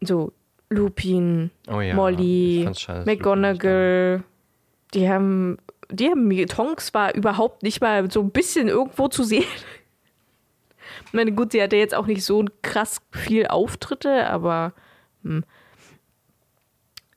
So 0.00 0.32
Lupin, 0.70 1.50
Oh 1.68 1.80
ja. 1.80 1.94
Molly, 1.94 2.68
McGonagall, 3.04 4.24
die 4.94 5.08
haben, 5.08 5.58
die 5.90 6.08
haben 6.08 6.46
Tonks 6.48 6.94
war 6.94 7.14
überhaupt 7.14 7.62
nicht 7.62 7.80
mal 7.80 8.10
so 8.10 8.20
ein 8.20 8.30
bisschen 8.30 8.68
irgendwo 8.68 9.08
zu 9.08 9.22
sehen. 9.22 9.44
Ich 11.06 11.12
meine, 11.12 11.32
gut, 11.32 11.52
sie 11.52 11.62
hatte 11.62 11.76
jetzt 11.76 11.94
auch 11.94 12.06
nicht 12.06 12.24
so 12.24 12.44
krass 12.62 13.00
viel 13.12 13.46
Auftritte, 13.46 14.26
aber 14.28 14.72
hm. 15.22 15.44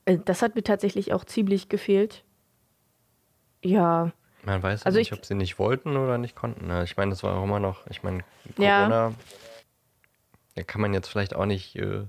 Äh, 0.04 0.18
das 0.24 0.40
hat 0.42 0.54
mir 0.54 0.62
tatsächlich 0.62 1.12
auch 1.12 1.24
ziemlich 1.24 1.68
gefehlt. 1.68 2.22
Ja. 3.64 4.12
Man 4.44 4.62
weiß 4.62 4.80
ja 4.82 4.86
Also 4.86 4.98
nicht, 4.98 5.10
ich- 5.12 5.18
ob 5.18 5.24
sie 5.24 5.34
nicht 5.34 5.58
wollten 5.58 5.96
oder 5.96 6.18
nicht 6.18 6.36
konnten. 6.36 6.68
ne? 6.68 6.84
Ich 6.84 6.96
meine, 6.96 7.10
das 7.10 7.22
war 7.24 7.36
auch 7.36 7.42
immer 7.44 7.58
noch, 7.58 7.84
ich 7.88 8.02
meine, 8.04 8.22
Ja. 8.58 9.12
Da 10.56 10.62
kann 10.64 10.80
man 10.80 10.92
jetzt 10.92 11.08
vielleicht 11.08 11.36
auch 11.36 11.46
nicht 11.46 11.76
äh, 11.76 12.04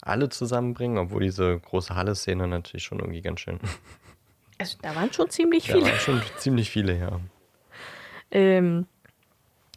alle 0.00 0.28
zusammenbringen, 0.30 0.96
obwohl 0.98 1.22
diese 1.22 1.58
große 1.58 1.94
Halle-Szene 1.94 2.48
natürlich 2.48 2.84
schon 2.84 3.00
irgendwie 3.00 3.20
ganz 3.20 3.40
schön. 3.40 3.58
also 4.58 4.78
da 4.80 4.94
waren 4.94 5.12
schon 5.12 5.28
ziemlich 5.28 5.66
Da 5.66 5.74
viele. 5.74 5.86
waren 5.86 5.98
schon 5.98 6.22
ziemlich 6.38 6.70
viele, 6.70 6.98
ja. 6.98 7.20
Ähm, 8.30 8.86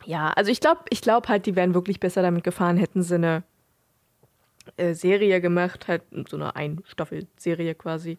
ja, 0.05 0.29
also 0.31 0.51
ich 0.51 0.59
glaube 0.61 0.81
ich 0.89 1.01
glaub 1.01 1.27
halt, 1.27 1.45
die 1.45 1.55
wären 1.55 1.73
wirklich 1.73 1.99
besser 1.99 2.21
damit 2.21 2.43
gefahren, 2.43 2.77
hätten 2.77 3.01
sie 3.03 3.15
eine 3.15 3.43
äh, 4.77 4.93
Serie 4.93 5.41
gemacht, 5.41 5.87
halt 5.87 6.03
so 6.29 6.37
eine 6.37 6.55
Ein-Staffel-Serie 6.55 7.75
quasi. 7.75 8.17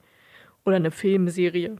Oder 0.65 0.77
eine 0.77 0.91
Filmserie. 0.91 1.77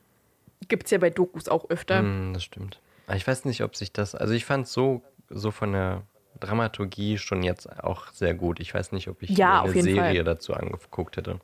Gibt 0.69 0.85
es 0.85 0.91
ja 0.91 0.99
bei 0.99 1.11
Dokus 1.11 1.49
auch 1.49 1.69
öfter. 1.71 1.99
Hm, 2.01 2.33
das 2.35 2.45
stimmt. 2.45 2.81
Aber 3.07 3.17
ich 3.17 3.27
weiß 3.27 3.45
nicht, 3.47 3.63
ob 3.63 3.77
sich 3.77 3.93
das, 3.93 4.15
also 4.15 4.35
ich 4.35 4.45
fand 4.45 4.69
so, 4.69 5.03
so 5.31 5.51
von 5.51 5.73
der 5.73 6.03
Dramaturgie 6.41 7.19
schon 7.19 7.43
jetzt 7.43 7.69
auch 7.83 8.09
sehr 8.13 8.35
gut. 8.35 8.61
Ich 8.61 8.75
weiß 8.75 8.93
nicht, 8.93 9.09
ob 9.09 9.23
ich 9.23 9.31
Ja, 9.31 9.63
eine 9.63 9.73
Serie 9.83 9.97
Fall. 9.97 10.25
dazu 10.25 10.55
angeguckt 10.55 11.17
hätte. 11.17 11.41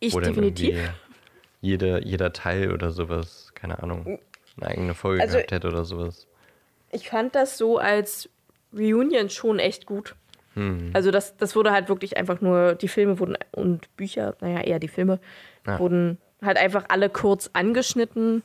Ich 0.00 0.14
Wo 0.14 0.20
definitiv. 0.20 0.78
Jede, 1.60 2.04
jeder 2.04 2.32
Teil 2.32 2.72
oder 2.72 2.90
sowas, 2.90 3.50
keine 3.54 3.82
Ahnung, 3.82 4.18
eine 4.60 4.66
eigene 4.70 4.94
Folge 4.94 5.22
Also- 5.22 5.36
gehabt 5.36 5.52
hätte 5.52 5.68
oder 5.68 5.84
sowas. 5.84 6.26
Ich 6.92 7.08
fand 7.08 7.34
das 7.34 7.58
so 7.58 7.78
als 7.78 8.28
Reunion 8.72 9.30
schon 9.30 9.58
echt 9.58 9.86
gut. 9.86 10.14
Hm. 10.54 10.90
Also 10.92 11.10
das, 11.10 11.36
das 11.36 11.56
wurde 11.56 11.72
halt 11.72 11.88
wirklich 11.88 12.16
einfach 12.16 12.40
nur, 12.40 12.74
die 12.74 12.88
Filme 12.88 13.18
wurden 13.18 13.36
und 13.52 13.94
Bücher, 13.96 14.36
naja, 14.40 14.60
eher 14.60 14.78
die 14.78 14.88
Filme, 14.88 15.18
Ja. 15.66 15.78
wurden 15.78 16.18
halt 16.42 16.56
einfach 16.58 16.84
alle 16.88 17.10
kurz 17.10 17.50
angeschnitten. 17.52 18.42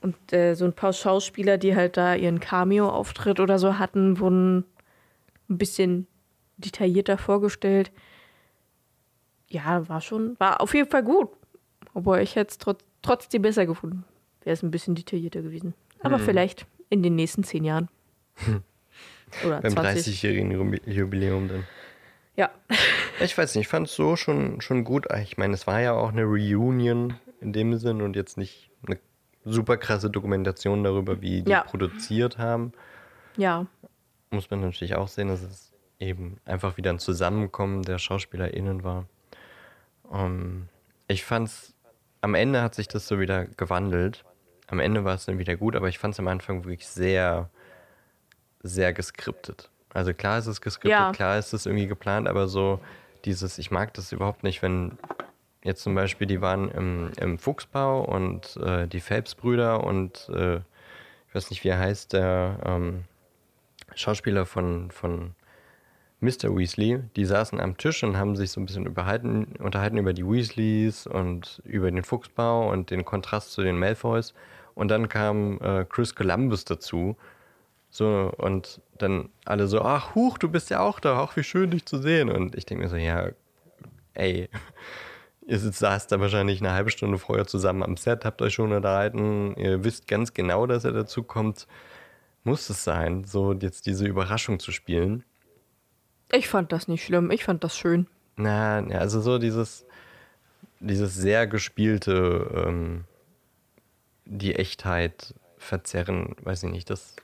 Und 0.00 0.32
äh, 0.32 0.54
so 0.54 0.64
ein 0.66 0.72
paar 0.74 0.92
Schauspieler, 0.92 1.56
die 1.58 1.74
halt 1.74 1.96
da 1.96 2.14
ihren 2.14 2.38
Cameo-Auftritt 2.40 3.40
oder 3.40 3.58
so 3.58 3.78
hatten, 3.78 4.18
wurden 4.20 4.64
ein 5.48 5.58
bisschen 5.58 6.06
detaillierter 6.56 7.18
vorgestellt. 7.18 7.90
Ja, 9.48 9.88
war 9.88 10.00
schon, 10.00 10.38
war 10.40 10.60
auf 10.60 10.74
jeden 10.74 10.90
Fall 10.90 11.02
gut. 11.04 11.28
Aber 11.94 12.20
ich 12.20 12.36
hätte 12.36 12.50
es 12.50 12.58
trotz, 12.58 12.80
trotzdem 13.02 13.42
besser 13.42 13.66
gefunden. 13.66 14.04
Wäre 14.42 14.54
es 14.54 14.62
ein 14.62 14.70
bisschen 14.70 14.94
detaillierter 14.94 15.42
gewesen. 15.42 15.74
Aber 16.00 16.18
vielleicht 16.18 16.66
in 16.90 17.02
den 17.02 17.14
nächsten 17.16 17.42
zehn 17.42 17.64
Jahren. 17.64 17.88
Oder 19.44 19.60
Beim 19.60 19.72
20. 19.72 20.06
30-jährigen 20.16 20.52
Jubi- 20.52 20.88
Jubiläum 20.88 21.48
dann. 21.48 21.64
Ja. 22.36 22.50
Ich 23.20 23.36
weiß 23.36 23.54
nicht, 23.54 23.62
ich 23.62 23.68
fand 23.68 23.88
es 23.88 23.94
so 23.94 24.14
schon, 24.16 24.60
schon 24.60 24.84
gut. 24.84 25.06
Ich 25.22 25.36
meine, 25.38 25.54
es 25.54 25.66
war 25.66 25.80
ja 25.80 25.92
auch 25.94 26.10
eine 26.12 26.24
Reunion 26.24 27.14
in 27.40 27.52
dem 27.52 27.76
Sinn 27.76 28.02
und 28.02 28.14
jetzt 28.14 28.36
nicht 28.36 28.70
eine 28.86 28.98
super 29.44 29.78
krasse 29.78 30.10
Dokumentation 30.10 30.84
darüber, 30.84 31.22
wie 31.22 31.42
die 31.42 31.50
Ja. 31.50 31.62
produziert 31.62 32.36
haben. 32.38 32.72
Ja. 33.36 33.66
Muss 34.30 34.50
man 34.50 34.60
natürlich 34.60 34.96
auch 34.96 35.08
sehen, 35.08 35.28
dass 35.28 35.42
es 35.42 35.72
eben 35.98 36.38
einfach 36.44 36.76
wieder 36.76 36.90
ein 36.90 36.98
Zusammenkommen 36.98 37.82
der 37.82 37.98
SchauspielerInnen 37.98 38.84
war. 38.84 39.06
Ähm, 40.12 40.68
ich 41.08 41.24
fand's, 41.24 41.74
am 42.20 42.34
Ende 42.34 42.62
hat 42.62 42.74
sich 42.74 42.88
das 42.88 43.06
so 43.06 43.20
wieder 43.20 43.46
gewandelt. 43.46 44.24
Am 44.66 44.80
Ende 44.80 45.04
war 45.04 45.14
es 45.14 45.26
dann 45.26 45.38
wieder 45.38 45.56
gut, 45.56 45.76
aber 45.76 45.88
ich 45.88 45.98
fand 45.98 46.14
es 46.14 46.20
am 46.20 46.28
Anfang 46.28 46.64
wirklich 46.64 46.86
sehr, 46.88 47.48
sehr 48.62 48.92
geskriptet. 48.92 49.70
Also 49.94 50.12
klar 50.12 50.38
ist 50.38 50.46
es 50.46 50.60
geskriptet, 50.60 50.90
Ja. 50.90 51.12
klar 51.12 51.38
ist 51.38 51.52
es 51.54 51.66
irgendwie 51.66 51.86
geplant, 51.86 52.28
aber 52.28 52.48
so 52.48 52.80
dieses, 53.24 53.58
ich 53.58 53.70
mag 53.70 53.94
das 53.94 54.12
überhaupt 54.12 54.42
nicht, 54.42 54.60
wenn 54.60 54.98
jetzt 55.62 55.82
zum 55.82 55.94
Beispiel 55.94 56.26
die 56.26 56.40
waren 56.40 56.70
im, 56.70 57.12
im 57.18 57.38
Fuchsbau 57.38 58.02
und 58.04 58.56
äh, 58.58 58.86
die 58.86 59.00
Phelps-Brüder 59.00 59.82
und 59.84 60.28
äh, 60.28 60.56
ich 60.56 61.34
weiß 61.34 61.50
nicht, 61.50 61.64
wie 61.64 61.68
er 61.68 61.78
heißt, 61.78 62.12
der 62.12 62.58
ähm, 62.64 63.04
Schauspieler 63.96 64.46
von, 64.46 64.90
von 64.90 65.34
Mr. 66.20 66.56
Weasley, 66.56 67.00
die 67.16 67.24
saßen 67.24 67.60
am 67.60 67.76
Tisch 67.76 68.02
und 68.02 68.16
haben 68.16 68.36
sich 68.36 68.50
so 68.50 68.60
ein 68.60 68.66
bisschen 68.66 68.86
überhalten, 68.86 69.54
unterhalten 69.58 69.98
über 69.98 70.12
die 70.12 70.26
Weasleys 70.26 71.06
und 71.06 71.60
über 71.64 71.90
den 71.90 72.04
Fuchsbau 72.04 72.70
und 72.70 72.90
den 72.90 73.04
Kontrast 73.04 73.52
zu 73.52 73.62
den 73.62 73.78
Malfoys. 73.78 74.32
Und 74.74 74.88
dann 74.88 75.08
kam 75.08 75.58
äh, 75.60 75.84
Chris 75.84 76.14
Columbus 76.14 76.64
dazu. 76.64 77.16
So, 77.90 78.32
und 78.36 78.80
dann 78.98 79.30
alle 79.44 79.66
so, 79.66 79.80
ach, 79.82 80.14
huch, 80.14 80.38
du 80.38 80.48
bist 80.48 80.70
ja 80.70 80.80
auch 80.80 81.00
da, 81.00 81.18
ach, 81.18 81.36
wie 81.36 81.44
schön, 81.44 81.70
dich 81.70 81.86
zu 81.86 81.98
sehen. 81.98 82.30
Und 82.30 82.54
ich 82.54 82.66
denke 82.66 82.84
mir 82.84 82.90
so, 82.90 82.96
ja, 82.96 83.30
ey, 84.14 84.48
ihr 85.46 85.58
sitzt, 85.58 85.78
saßt 85.78 86.12
da 86.12 86.20
wahrscheinlich 86.20 86.60
eine 86.60 86.72
halbe 86.72 86.90
Stunde 86.90 87.18
vorher 87.18 87.46
zusammen 87.46 87.82
am 87.82 87.96
Set, 87.96 88.24
habt 88.24 88.42
euch 88.42 88.54
schon 88.54 88.72
unterhalten, 88.72 89.54
ihr 89.56 89.84
wisst 89.84 90.08
ganz 90.08 90.34
genau, 90.34 90.66
dass 90.66 90.84
er 90.84 90.92
dazu 90.92 91.22
kommt. 91.22 91.66
Muss 92.46 92.70
es 92.70 92.84
sein, 92.84 93.24
so 93.24 93.52
jetzt 93.54 93.86
diese 93.86 94.06
Überraschung 94.06 94.60
zu 94.60 94.70
spielen? 94.70 95.24
Ich 96.30 96.46
fand 96.48 96.70
das 96.70 96.86
nicht 96.86 97.04
schlimm. 97.04 97.32
Ich 97.32 97.42
fand 97.42 97.64
das 97.64 97.76
schön. 97.76 98.06
Na, 98.36 98.78
also 98.86 99.20
so 99.20 99.38
dieses, 99.38 99.84
dieses 100.78 101.16
sehr 101.16 101.48
gespielte, 101.48 102.64
ähm, 102.68 103.04
die 104.26 104.54
Echtheit 104.54 105.34
verzerren, 105.58 106.36
weiß 106.42 106.62
ich 106.62 106.70
nicht, 106.70 106.88
das, 106.88 107.16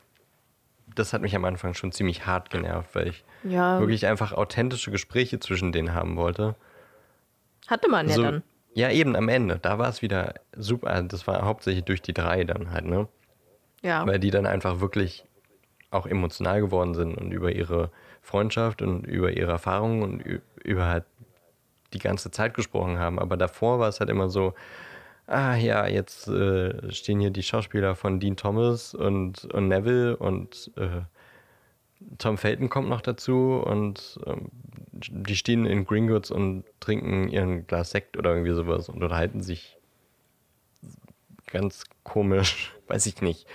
das 0.97 1.13
hat 1.13 1.23
mich 1.23 1.37
am 1.37 1.45
Anfang 1.45 1.75
schon 1.75 1.93
ziemlich 1.93 2.27
hart 2.27 2.51
genervt, 2.51 2.93
weil 2.97 3.07
ich 3.07 3.25
Ja. 3.45 3.79
wirklich 3.79 4.07
einfach 4.07 4.33
authentische 4.33 4.91
Gespräche 4.91 5.39
zwischen 5.39 5.71
denen 5.71 5.95
haben 5.95 6.17
wollte. 6.17 6.57
Hatte 7.69 7.89
man 7.89 8.09
ja 8.09 8.17
so, 8.17 8.23
dann. 8.25 8.43
ja, 8.75 8.91
eben 8.91 9.15
am 9.15 9.29
Ende, 9.29 9.61
da 9.61 9.79
war 9.79 9.89
es 9.89 10.03
wieder 10.03 10.35
super, 10.57 10.89
also 10.91 11.07
das 11.07 11.29
war 11.29 11.43
hauptsächlich 11.43 11.85
durch 11.85 12.03
die 12.03 12.13
drei 12.13 12.43
dann 12.43 12.73
halt, 12.73 12.87
ne? 12.87 13.07
Ja. 13.83 14.07
weil 14.07 14.21
die 14.21 14.31
dann 14.31 14.47
einfach 14.47 14.81
wirklich 14.81 15.25
auch 15.91 16.07
emotional 16.07 16.61
geworden 16.61 16.95
sind 16.95 17.17
und 17.17 17.33
über 17.33 17.53
ihre 17.53 17.91
Freundschaft 18.23 18.81
und 18.83 19.07
über 19.07 19.33
ihre 19.33 19.51
Erfahrungen 19.51 20.03
und 20.03 20.41
über 20.65 20.87
halt 20.87 21.05
die 21.93 21.99
ganze 21.99 22.31
Zeit 22.31 22.55
gesprochen 22.55 22.99
haben. 22.99 23.19
Aber 23.19 23.37
davor 23.37 23.79
war 23.79 23.89
es 23.89 24.01
halt 24.01 24.09
immer 24.09 24.29
so, 24.29 24.55
ah 25.27 25.55
ja, 25.57 25.87
jetzt 25.87 26.29
äh, 26.29 26.91
stehen 26.93 27.21
hier 27.21 27.31
die 27.31 27.43
Schauspieler 27.43 27.95
von 27.95 28.21
Dean 28.21 28.37
Thomas 28.37 28.95
und, 28.95 29.45
und 29.53 29.69
Neville 29.69 30.17
und 30.17 30.71
äh, 30.77 31.03
Tom 32.19 32.39
Felton 32.39 32.69
kommt 32.69 32.89
noch 32.89 33.01
dazu 33.01 33.63
und 33.65 34.19
ähm, 34.27 34.49
die 34.93 35.37
stehen 35.37 35.67
in 35.67 35.85
Gringotts 35.85 36.31
und 36.31 36.65
trinken 36.81 37.29
ihren 37.29 37.67
Glas 37.67 37.91
Sekt 37.91 38.17
oder 38.17 38.31
irgendwie 38.33 38.55
sowas 38.55 38.89
und 38.89 39.03
unterhalten 39.03 39.41
sich 39.41 39.79
ganz 41.53 41.85
komisch, 42.03 42.73
weiß 42.89 43.07
ich 43.07 43.23
nicht. 43.23 43.47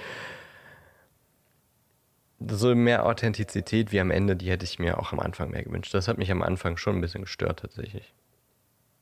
So 2.40 2.74
mehr 2.76 3.06
Authentizität 3.06 3.92
wie 3.92 4.00
am 4.00 4.12
Ende, 4.12 4.36
die 4.36 4.50
hätte 4.50 4.64
ich 4.64 4.78
mir 4.78 5.00
auch 5.00 5.12
am 5.12 5.20
Anfang 5.20 5.50
mehr 5.50 5.64
gewünscht. 5.64 5.94
Das 5.94 6.08
hat 6.08 6.20
mich 6.20 6.32
am 6.32 6.44
Anfang 6.44 6.78
schon 6.78 6.96
ein 6.98 7.02
bisschen 7.02 7.24
gestört 7.24 7.60
tatsächlich. 7.60 8.14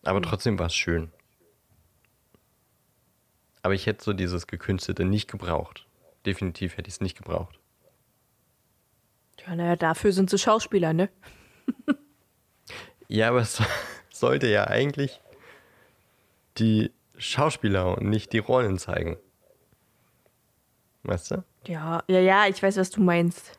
Aber 0.03 0.21
trotzdem 0.21 0.57
war 0.57 0.67
es 0.67 0.75
schön. 0.75 1.11
Aber 3.61 3.73
ich 3.73 3.87
hätte 3.87 4.03
so 4.03 4.13
dieses 4.13 4.47
Gekünstelte 4.47 5.03
nicht 5.03 5.29
gebraucht. 5.29 5.85
Definitiv 6.25 6.77
hätte 6.77 6.87
ich 6.87 6.95
es 6.95 7.01
nicht 7.01 7.17
gebraucht. 7.17 7.59
Ja, 9.45 9.55
naja, 9.55 9.75
dafür 9.75 10.13
sind 10.13 10.29
sie 10.29 10.37
Schauspieler, 10.37 10.93
ne? 10.93 11.09
Ja, 13.07 13.29
aber 13.29 13.41
es 13.41 13.61
sollte 14.09 14.47
ja 14.47 14.65
eigentlich 14.65 15.21
die 16.57 16.91
Schauspieler 17.17 17.97
und 17.97 18.09
nicht 18.09 18.33
die 18.33 18.39
Rollen 18.39 18.77
zeigen. 18.77 19.17
Weißt 21.03 21.31
du? 21.31 21.43
Ja, 21.67 22.03
ja, 22.07 22.19
ja, 22.19 22.47
ich 22.47 22.61
weiß, 22.61 22.77
was 22.77 22.89
du 22.89 23.01
meinst. 23.01 23.57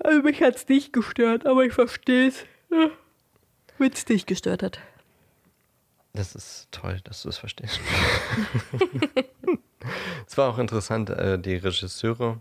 Also 0.00 0.22
mich 0.22 0.42
hat's 0.42 0.68
nicht 0.68 0.92
gestört, 0.92 1.46
aber 1.46 1.64
ich 1.64 1.72
verstehe 1.72 2.28
es. 2.28 2.44
Wenn 3.78 3.92
es 3.92 4.04
dich 4.04 4.26
gestört 4.26 4.62
hat. 4.62 4.80
Das 6.14 6.34
ist 6.34 6.68
toll, 6.70 7.00
dass 7.04 7.22
du 7.22 7.30
es 7.30 7.38
verstehst. 7.38 7.80
es 10.26 10.36
war 10.36 10.50
auch 10.50 10.58
interessant, 10.58 11.10
äh, 11.10 11.38
die 11.38 11.56
Regisseure 11.56 12.40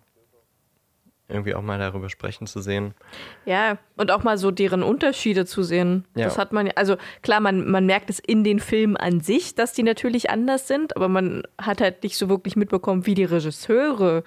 irgendwie 1.31 1.55
auch 1.55 1.61
mal 1.61 1.79
darüber 1.79 2.09
sprechen 2.09 2.45
zu 2.47 2.61
sehen. 2.61 2.93
Ja, 3.45 3.77
und 3.97 4.11
auch 4.11 4.23
mal 4.23 4.37
so 4.37 4.51
deren 4.51 4.83
Unterschiede 4.83 5.45
zu 5.45 5.63
sehen. 5.63 6.05
Ja. 6.15 6.25
Das 6.25 6.37
hat 6.37 6.51
man 6.53 6.67
ja, 6.67 6.73
also 6.75 6.97
klar, 7.23 7.39
man, 7.39 7.69
man 7.69 7.85
merkt 7.85 8.09
es 8.09 8.19
in 8.19 8.43
den 8.43 8.59
Filmen 8.59 8.97
an 8.97 9.21
sich, 9.21 9.55
dass 9.55 9.73
die 9.73 9.83
natürlich 9.83 10.29
anders 10.29 10.67
sind, 10.67 10.95
aber 10.95 11.07
man 11.09 11.43
hat 11.59 11.81
halt 11.81 12.03
nicht 12.03 12.17
so 12.17 12.29
wirklich 12.29 12.55
mitbekommen, 12.55 13.05
wie 13.05 13.15
die 13.15 13.23
Regisseure 13.23 14.23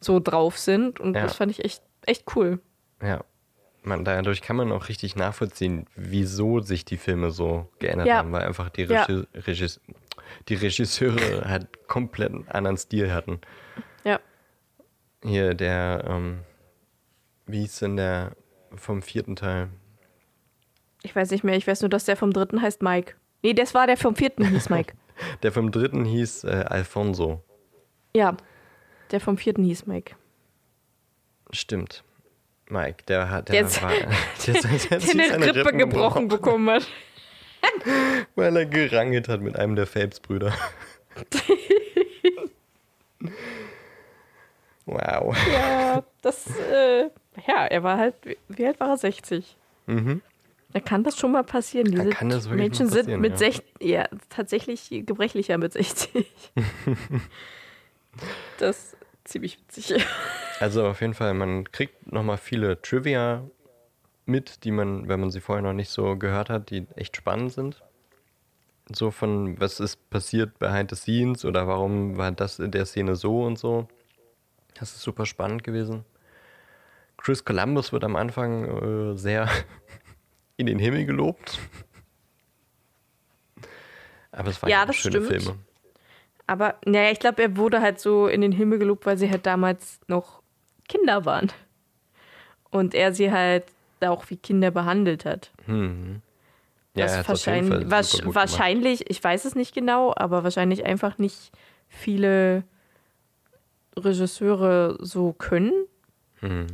so 0.00 0.20
drauf 0.20 0.58
sind. 0.58 1.00
Und 1.00 1.14
Ja. 1.14 1.22
das 1.22 1.34
fand 1.36 1.50
ich 1.50 1.64
echt, 1.64 1.82
echt 2.04 2.24
cool. 2.36 2.60
Ja. 3.02 3.24
Man, 3.82 4.04
dadurch 4.04 4.42
kann 4.42 4.56
man 4.56 4.72
auch 4.72 4.88
richtig 4.88 5.14
nachvollziehen, 5.14 5.86
wieso 5.94 6.58
sich 6.60 6.84
die 6.84 6.96
Filme 6.96 7.30
so 7.30 7.68
geändert 7.78 8.08
Ja. 8.08 8.16
haben, 8.16 8.32
weil 8.32 8.42
einfach 8.42 8.68
die. 8.68 8.82
Regi 8.82 9.22
Regis 9.34 9.80
die 10.48 10.54
Regisseure 10.54 11.48
halt 11.48 11.86
komplett 11.86 12.30
einen 12.32 12.48
anderen 12.48 12.76
Stil 12.76 13.12
hatten. 13.12 13.40
Ja. 14.02 14.18
Hier 15.24 15.54
der, 15.54 16.04
ähm, 16.08 16.40
wie 17.46 17.60
hieß 17.60 17.78
denn 17.80 17.96
der 17.96 18.32
vom 18.76 19.02
vierten 19.02 19.36
Teil? 19.36 19.68
Ich 21.02 21.14
weiß 21.14 21.30
nicht 21.30 21.44
mehr, 21.44 21.56
ich 21.56 21.66
weiß 21.66 21.82
nur, 21.82 21.88
dass 21.88 22.04
der 22.04 22.16
vom 22.16 22.32
dritten 22.32 22.60
heißt 22.60 22.82
Mike. 22.82 23.14
Nee, 23.42 23.54
das 23.54 23.74
war 23.74 23.86
der 23.86 23.96
vom 23.96 24.16
vierten 24.16 24.44
hieß 24.44 24.68
Mike. 24.70 24.94
Der 25.42 25.52
vom 25.52 25.70
dritten 25.70 26.04
hieß 26.04 26.44
äh, 26.44 26.64
Alfonso. 26.68 27.42
ja, 28.14 28.36
der 29.12 29.20
vom 29.20 29.38
vierten 29.38 29.62
hieß 29.64 29.86
Mike. 29.86 30.14
Stimmt. 31.52 32.02
Mike, 32.68 33.04
der 33.06 33.30
hat, 33.30 33.48
der, 33.48 33.52
Der 33.54 33.62
jetzt- 33.62 33.82
war, 33.82 33.90
der, 34.46 34.54
der, 34.54 34.98
der, 34.98 35.34
eine 35.34 35.54
Rippe 35.54 35.72
gebrochen 35.76 36.28
bekommen 36.28 36.68
hat. 36.70 36.86
weil 38.34 38.56
er 38.56 38.66
gerangelt 38.66 39.28
hat 39.28 39.40
mit 39.40 39.56
einem 39.56 39.76
der 39.76 39.86
Phelps-Brüder. 39.86 40.52
Wow. 44.86 45.36
Ja, 45.52 46.02
das, 46.22 46.46
äh, 46.58 47.10
ja, 47.46 47.66
er 47.66 47.82
war 47.82 47.98
halt, 47.98 48.14
wie- 48.48 48.66
alt 48.66 48.80
war 48.80 48.90
er? 48.90 48.96
60. 48.96 49.56
Mhm. 49.86 50.22
Da 50.72 50.80
kann 50.80 51.04
das 51.04 51.18
schon 51.18 51.32
mal 51.32 51.44
passieren. 51.44 51.90
Diese 51.90 52.10
kann 52.10 52.28
das 52.28 52.44
wirklich 52.44 52.58
Menschen 52.60 52.88
sind 52.88 53.08
mit 53.20 53.32
ja. 53.32 53.36
60, 53.38 53.64
ja, 53.80 54.08
tatsächlich 54.28 54.88
gebrechlicher 54.90 55.58
mit 55.58 55.72
60. 55.72 56.26
das 58.58 58.92
ist 58.92 58.96
ziemlich 59.24 59.58
witzig. 59.58 60.04
Also 60.60 60.86
auf 60.86 61.00
jeden 61.00 61.14
Fall, 61.14 61.34
man 61.34 61.70
kriegt 61.70 62.10
nochmal 62.12 62.38
viele 62.38 62.80
Trivia 62.80 63.44
mit, 64.24 64.64
die 64.64 64.70
man, 64.70 65.08
wenn 65.08 65.20
man 65.20 65.30
sie 65.30 65.40
vorher 65.40 65.62
noch 65.62 65.72
nicht 65.72 65.90
so 65.90 66.16
gehört 66.16 66.50
hat, 66.50 66.70
die 66.70 66.86
echt 66.96 67.16
spannend 67.16 67.52
sind. 67.52 67.82
So 68.92 69.10
von, 69.10 69.60
was 69.60 69.80
ist 69.80 70.08
passiert 70.10 70.58
behind 70.58 70.90
the 70.90 70.96
scenes 70.96 71.44
oder 71.44 71.66
warum 71.66 72.16
war 72.16 72.30
das 72.32 72.58
in 72.58 72.70
der 72.70 72.86
Szene 72.86 73.16
so 73.16 73.44
und 73.44 73.58
so. 73.58 73.88
Das 74.78 74.92
ist 74.92 75.02
super 75.02 75.26
spannend 75.26 75.64
gewesen. 75.64 76.04
Chris 77.16 77.44
Columbus 77.44 77.92
wird 77.92 78.04
am 78.04 78.14
Anfang 78.16 79.12
äh, 79.14 79.16
sehr 79.16 79.48
in 80.56 80.66
den 80.66 80.78
Himmel 80.78 81.06
gelobt. 81.06 81.58
Aber 84.32 84.50
es 84.50 84.62
waren 84.62 84.70
Ja, 84.70 84.92
schöne 84.92 85.22
stimmt. 85.22 85.26
Filme. 85.42 85.58
Aber, 86.46 86.76
naja, 86.84 87.10
ich 87.10 87.18
glaube, 87.18 87.42
er 87.42 87.56
wurde 87.56 87.80
halt 87.80 87.98
so 87.98 88.28
in 88.28 88.40
den 88.40 88.52
Himmel 88.52 88.78
gelobt, 88.78 89.06
weil 89.06 89.16
sie 89.18 89.30
halt 89.30 89.46
damals 89.46 89.98
noch 90.06 90.42
Kinder 90.88 91.24
waren. 91.24 91.50
Und 92.70 92.94
er 92.94 93.12
sie 93.14 93.32
halt 93.32 93.64
auch 94.00 94.28
wie 94.30 94.36
Kinder 94.36 94.70
behandelt 94.70 95.24
hat. 95.24 95.50
Hm. 95.64 96.20
Ja, 96.94 97.04
Was 97.06 97.16
hat's 97.16 97.28
auf 97.30 97.46
jeden 97.46 97.70
wahrscheinlich, 97.70 97.88
Fall 97.90 97.98
wasch- 98.00 98.02
super 98.12 98.24
gut 98.26 98.34
gemacht. 98.34 98.34
wahrscheinlich, 98.36 99.10
ich 99.10 99.24
weiß 99.24 99.44
es 99.46 99.54
nicht 99.54 99.74
genau, 99.74 100.12
aber 100.16 100.44
wahrscheinlich 100.44 100.84
einfach 100.84 101.18
nicht 101.18 101.50
viele 101.88 102.62
Regisseure 103.98 104.98
so 105.00 105.32
können. 105.32 105.72
Hm. 106.40 106.66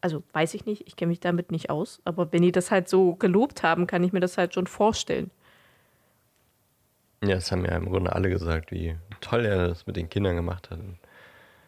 Also 0.00 0.22
weiß 0.32 0.54
ich 0.54 0.66
nicht, 0.66 0.86
ich 0.86 0.96
kenne 0.96 1.10
mich 1.10 1.20
damit 1.20 1.50
nicht 1.50 1.70
aus, 1.70 2.00
aber 2.04 2.32
wenn 2.32 2.42
die 2.42 2.52
das 2.52 2.70
halt 2.70 2.88
so 2.88 3.14
gelobt 3.14 3.62
haben, 3.62 3.86
kann 3.86 4.04
ich 4.04 4.12
mir 4.12 4.20
das 4.20 4.38
halt 4.38 4.54
schon 4.54 4.66
vorstellen. 4.66 5.30
Ja, 7.24 7.34
das 7.34 7.50
haben 7.50 7.64
ja 7.64 7.76
im 7.76 7.90
Grunde 7.90 8.12
alle 8.12 8.28
gesagt, 8.28 8.70
wie 8.70 8.96
toll 9.20 9.44
er 9.44 9.68
das 9.68 9.86
mit 9.86 9.96
den 9.96 10.08
Kindern 10.08 10.36
gemacht 10.36 10.70
hat. 10.70 10.78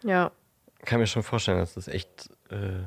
Ja, 0.05 0.31
kann 0.85 1.01
mir 1.01 1.07
schon 1.07 1.23
vorstellen, 1.23 1.59
dass 1.59 1.75
das 1.75 1.89
echt 1.89 2.31
äh, 2.51 2.85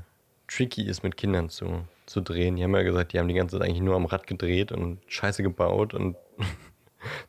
tricky 0.48 0.84
ist, 0.84 1.04
mit 1.04 1.18
Kindern 1.18 1.50
zu, 1.50 1.86
zu 2.06 2.22
drehen. 2.22 2.56
Die 2.56 2.64
haben 2.64 2.76
ja 2.76 2.84
gesagt, 2.84 3.14
die 3.14 3.20
haben 3.20 3.28
die 3.28 3.34
ganze 3.34 3.58
Zeit 3.58 3.68
eigentlich 3.68 3.82
nur 3.82 3.96
am 3.96 4.06
Rad 4.06 4.28
gedreht 4.28 4.72
und 4.72 5.00
Scheiße 5.08 5.44
gebaut 5.44 5.94
und 5.94 6.16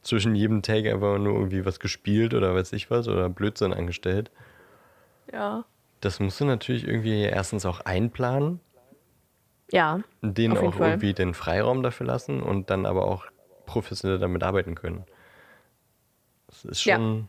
zwischen 0.02 0.34
jedem 0.34 0.62
Take 0.62 0.92
einfach 0.92 1.18
nur 1.18 1.34
irgendwie 1.34 1.64
was 1.64 1.80
gespielt 1.80 2.34
oder 2.34 2.54
weiß 2.54 2.72
ich 2.72 2.90
was 2.90 3.08
oder 3.08 3.28
Blödsinn 3.28 3.72
angestellt. 3.72 4.30
ja. 5.32 5.64
Das 6.00 6.18
musst 6.18 6.40
du 6.40 6.44
natürlich 6.44 6.84
irgendwie 6.84 7.22
erstens 7.22 7.64
auch 7.64 7.78
einplanen, 7.82 8.58
Ja, 9.70 10.00
denen 10.20 10.58
auch 10.58 10.74
Fall. 10.74 10.88
irgendwie 10.88 11.14
den 11.14 11.32
Freiraum 11.32 11.84
dafür 11.84 12.06
lassen 12.08 12.42
und 12.42 12.70
dann 12.70 12.86
aber 12.86 13.04
auch 13.06 13.26
professionell 13.66 14.18
damit 14.18 14.42
arbeiten 14.42 14.74
können. 14.74 15.04
Das 16.48 16.64
ist 16.64 16.84
Ja. 16.84 16.96
schon. 16.96 17.28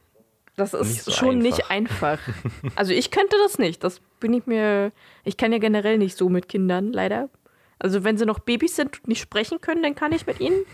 das 0.56 0.74
ist 0.74 0.88
Nicht 0.88 1.04
so 1.04 1.12
schon 1.12 1.30
einfach. 1.30 1.44
nicht 1.44 1.70
einfach. 1.70 2.20
Also 2.76 2.94
ich 2.94 3.12
könnte 3.12 3.36
das 3.44 3.60
nicht. 3.60 3.84
Das 3.84 4.00
bin 4.20 4.34
ich 4.34 4.48
mir. 4.48 4.92
Ich 5.24 5.38
kann 5.38 5.52
ja 5.52 5.60
generell 5.60 6.00
nicht 6.00 6.18
so 6.18 6.28
mit 6.28 6.50
Kindern, 6.50 6.92
leider. 6.92 7.30
Also 7.78 8.04
wenn 8.04 8.18
sie 8.18 8.26
noch 8.26 8.40
Babys 8.40 8.76
sind 8.76 8.98
und 9.02 9.08
nicht 9.08 9.22
sprechen 9.22 9.62
können, 9.62 9.84
dann 9.84 9.94
kann 9.94 10.14
ich 10.14 10.26
mit 10.26 10.40
ihnen. 10.40 10.66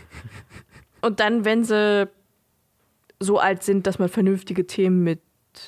Und 1.01 1.19
dann, 1.19 1.45
wenn 1.45 1.63
sie 1.63 2.09
so 3.19 3.39
alt 3.39 3.63
sind, 3.63 3.87
dass 3.87 3.99
man 3.99 4.09
vernünftige 4.09 4.65
Themen 4.65 5.03
mit 5.03 5.21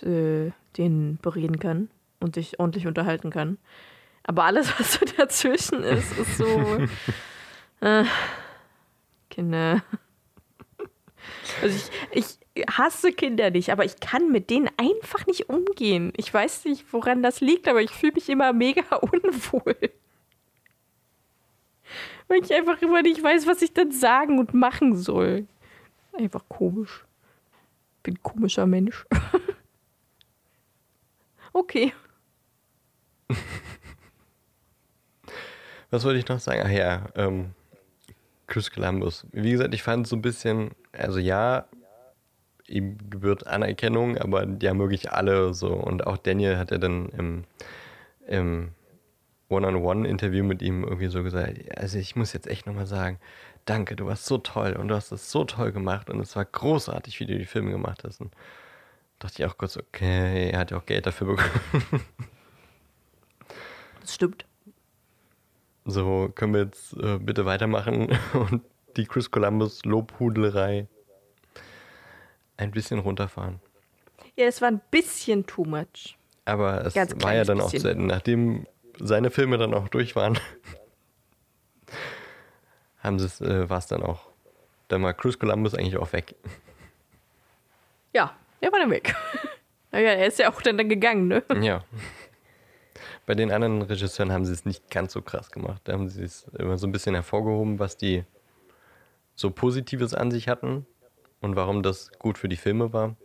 äh, 0.04 0.52
denen 0.78 1.17
bereden 1.17 1.60
kann 1.60 1.89
und 2.20 2.36
sich 2.36 2.60
ordentlich 2.60 2.88
unterhalten 2.88 3.30
kann. 3.30 3.58
Aber 4.24 4.44
alles, 4.44 4.72
was 4.80 4.94
so 4.94 5.06
dazwischen 5.17 5.84
ist, 5.84 6.17
ist 6.17 6.38
so. 6.38 6.78
Äh, 7.84 8.06
Kinder. 9.32 9.82
Also 11.63 11.89
ich, 12.12 12.38
ich 12.56 12.65
hasse 12.70 13.12
Kinder 13.12 13.50
nicht, 13.50 13.72
aber 13.72 13.86
ich 13.86 14.00
kann 14.00 14.32
mit 14.32 14.52
denen 14.52 14.70
einfach 14.78 15.26
nicht 15.26 15.50
umgehen. 15.50 16.13
Ich 16.15 16.32
weiß 16.32 16.65
nicht, 16.65 16.86
woran 16.94 17.24
das 17.24 17.41
liegt, 17.41 17.67
aber 17.67 17.82
ich 17.82 17.89
fühle 17.89 18.13
mich 18.13 18.30
immer 18.30 18.54
mega 18.54 18.96
unwohl. 18.98 19.76
Weil 22.32 22.46
ich 22.46 22.54
einfach 22.54 22.82
immer 22.82 23.02
nicht 23.02 23.22
weiß, 23.22 23.46
was 23.46 23.62
ich 23.62 23.74
dann 23.74 23.91
sagen 23.91 24.39
und 24.39 24.54
machen 24.54 24.96
soll. 24.96 25.48
Einfach 26.13 26.46
komisch. 26.48 27.04
Bin 28.04 28.24
komischer 28.24 28.65
Mensch. 28.65 29.06
okay. 31.54 31.91
Was 35.89 36.06
wollte 36.06 36.20
ich 36.20 36.28
noch 36.30 36.39
sagen? 36.39 36.62
Ach 36.63 36.70
ja, 36.70 37.10
ähm, 37.15 37.50
Chris 38.48 38.72
Columbus. 38.72 39.28
Wie 39.34 39.52
gesagt, 39.52 39.74
ich 39.74 39.84
fand 39.84 40.06
es 40.06 40.12
so 40.12 40.15
ein 40.15 40.22
bisschen, 40.22 40.72
also 40.94 41.20
ja, 41.20 41.65
ihm 42.65 42.98
gebührt 43.10 43.46
Anerkennung, 43.46 44.17
aber 44.17 44.46
die 44.46 44.70
haben 44.70 44.80
wirklich 44.80 45.12
alle 45.12 45.54
so. 45.54 45.74
Und 45.74 46.08
auch 46.08 46.15
Daniel 46.15 46.56
hat 46.56 46.72
ja 46.72 46.78
dann 46.78 47.10
im, 47.10 47.44
im 48.26 48.70
One-on-One-Interview 49.52 50.44
mit 50.44 50.62
ihm 50.62 50.84
irgendwie 50.84 51.08
so 51.08 51.24
gesagt, 51.24 51.78
also 51.78 51.98
ich 51.98 52.16
muss 52.16 52.34
jetzt 52.34 52.48
echt 52.48 52.66
nochmal 52.66 52.88
sagen, 52.88 53.20
danke, 53.66 53.96
du 53.96 54.06
warst 54.06 54.26
so 54.26 54.38
toll 54.38 54.74
und 54.74 54.88
du 54.88 54.96
hast 54.96 55.12
es 55.12 55.32
so 55.32 55.44
toll 55.44 55.72
gemacht 55.72 56.10
und 56.10 56.20
es 56.20 56.36
war 56.36 56.46
großartig, 56.46 57.20
wie 57.20 57.26
du 57.26 57.38
die 57.38 57.46
Filme 57.46 57.72
gemacht 57.72 58.04
hast. 58.04 58.22
Und 58.22 58.34
dachte 59.20 59.44
ich 59.44 59.50
auch 59.50 59.58
kurz, 59.58 59.78
okay, 59.78 60.50
er 60.50 60.60
hat 60.60 60.72
ja 60.72 60.78
auch 60.78 60.86
Geld 60.86 61.06
dafür 61.06 61.28
bekommen. 61.28 62.02
Das 64.02 64.16
stimmt. 64.16 64.46
So, 65.86 66.32
können 66.34 66.56
wir 66.56 66.64
jetzt 66.64 66.94
äh, 66.94 67.20
bitte 67.20 67.46
weitermachen 67.46 68.18
und 68.34 68.64
die 68.98 69.06
Chris 69.06 69.30
Columbus 69.30 69.86
Lobhudelei 69.86 70.88
ein 72.58 72.72
bisschen 72.72 73.00
runterfahren. 73.00 73.60
Ja, 74.36 74.46
es 74.46 74.62
war 74.62 74.70
ein 74.70 74.82
bisschen 74.92 75.46
too 75.46 75.66
much. 75.66 76.18
Aber 76.46 76.86
es 76.86 76.94
Ganz 76.94 77.14
war 77.24 77.36
ja 77.36 77.44
dann 77.44 77.62
auch 77.62 77.72
bisschen. 77.72 77.82
zu 77.82 77.90
Ende. 77.90 78.06
Nachdem 78.06 78.66
seine 79.02 79.32
Filme 79.32 79.58
dann 79.58 79.74
auch 79.74 79.88
durch 79.88 80.16
waren, 80.16 80.40
haben 83.00 83.20
sie 83.20 83.26
es, 83.26 83.42
äh, 83.42 83.70
war 83.70 83.80
es 83.80 83.88
dann 83.88 84.04
auch. 84.04 84.30
Dann 84.88 85.04
war 85.04 85.14
Chris 85.14 85.40
Columbus 85.40 85.74
eigentlich 85.74 85.98
auch 85.98 86.12
weg. 86.14 86.36
Ja, 88.14 88.36
er 88.60 88.72
war 88.72 88.80
dann 88.80 88.92
weg. 88.92 89.16
naja, 89.92 90.12
er 90.12 90.28
ist 90.28 90.40
ja 90.40 90.52
auch 90.52 90.62
dann, 90.62 90.78
dann 90.78 90.90
gegangen, 90.90 91.28
ne? 91.28 91.44
Ja. 91.62 91.84
Bei 93.26 93.36
den 93.36 93.52
anderen 93.52 93.82
Regisseuren 93.84 94.32
haben 94.32 94.46
sie 94.46 94.52
es 94.52 94.66
nicht 94.66 94.90
ganz 94.90 95.14
so 95.14 95.22
krass 95.22 95.52
gemacht. 95.52 95.82
Da 95.86 95.94
haben 95.94 96.10
sie 96.10 96.24
es 96.24 96.46
immer 96.58 96.78
so 96.78 96.88
ein 96.88 96.92
bisschen 96.92 97.16
hervorgehoben, 97.16 97.80
was 97.80 97.96
die 97.96 98.26
so 99.36 99.52
Positives 99.52 100.14
an 100.14 100.32
sich 100.32 100.48
hatten 100.50 100.86
und 101.40 101.56
warum 101.56 101.84
das 101.84 102.12
gut 102.20 102.38
für 102.38 102.50
die 102.50 102.58
Filme 102.58 102.92
war. 102.94 103.16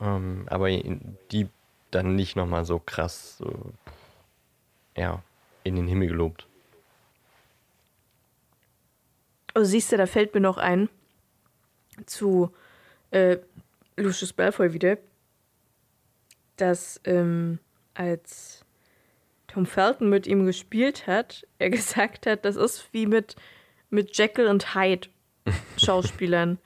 Ähm, 0.00 0.46
aber 0.48 0.68
die 0.70 1.48
dann 1.90 2.16
nicht 2.16 2.36
nochmal 2.36 2.64
so 2.64 2.78
krass 2.78 3.38
so, 3.38 3.72
ja, 4.96 5.22
in 5.64 5.76
den 5.76 5.86
Himmel 5.86 6.08
gelobt. 6.08 6.46
Also 9.54 9.70
siehst 9.70 9.92
du, 9.92 9.96
da 9.96 10.06
fällt 10.06 10.34
mir 10.34 10.40
noch 10.40 10.58
ein 10.58 10.88
zu 12.04 12.52
äh, 13.10 13.38
Lucius 13.96 14.36
Malfoy 14.36 14.74
wieder, 14.74 14.98
dass 16.56 17.00
ähm, 17.04 17.58
als 17.94 18.64
Tom 19.46 19.64
Felton 19.64 20.10
mit 20.10 20.26
ihm 20.26 20.44
gespielt 20.44 21.06
hat, 21.06 21.46
er 21.58 21.70
gesagt 21.78 22.26
hat, 22.26 22.44
das 22.44 22.56
ist 22.56 22.88
wie 22.92 23.06
mit, 23.06 23.36
mit 23.90 24.16
Jekyll 24.16 24.48
und 24.48 24.74
Hyde 24.74 25.08
Schauspielern. 25.78 26.58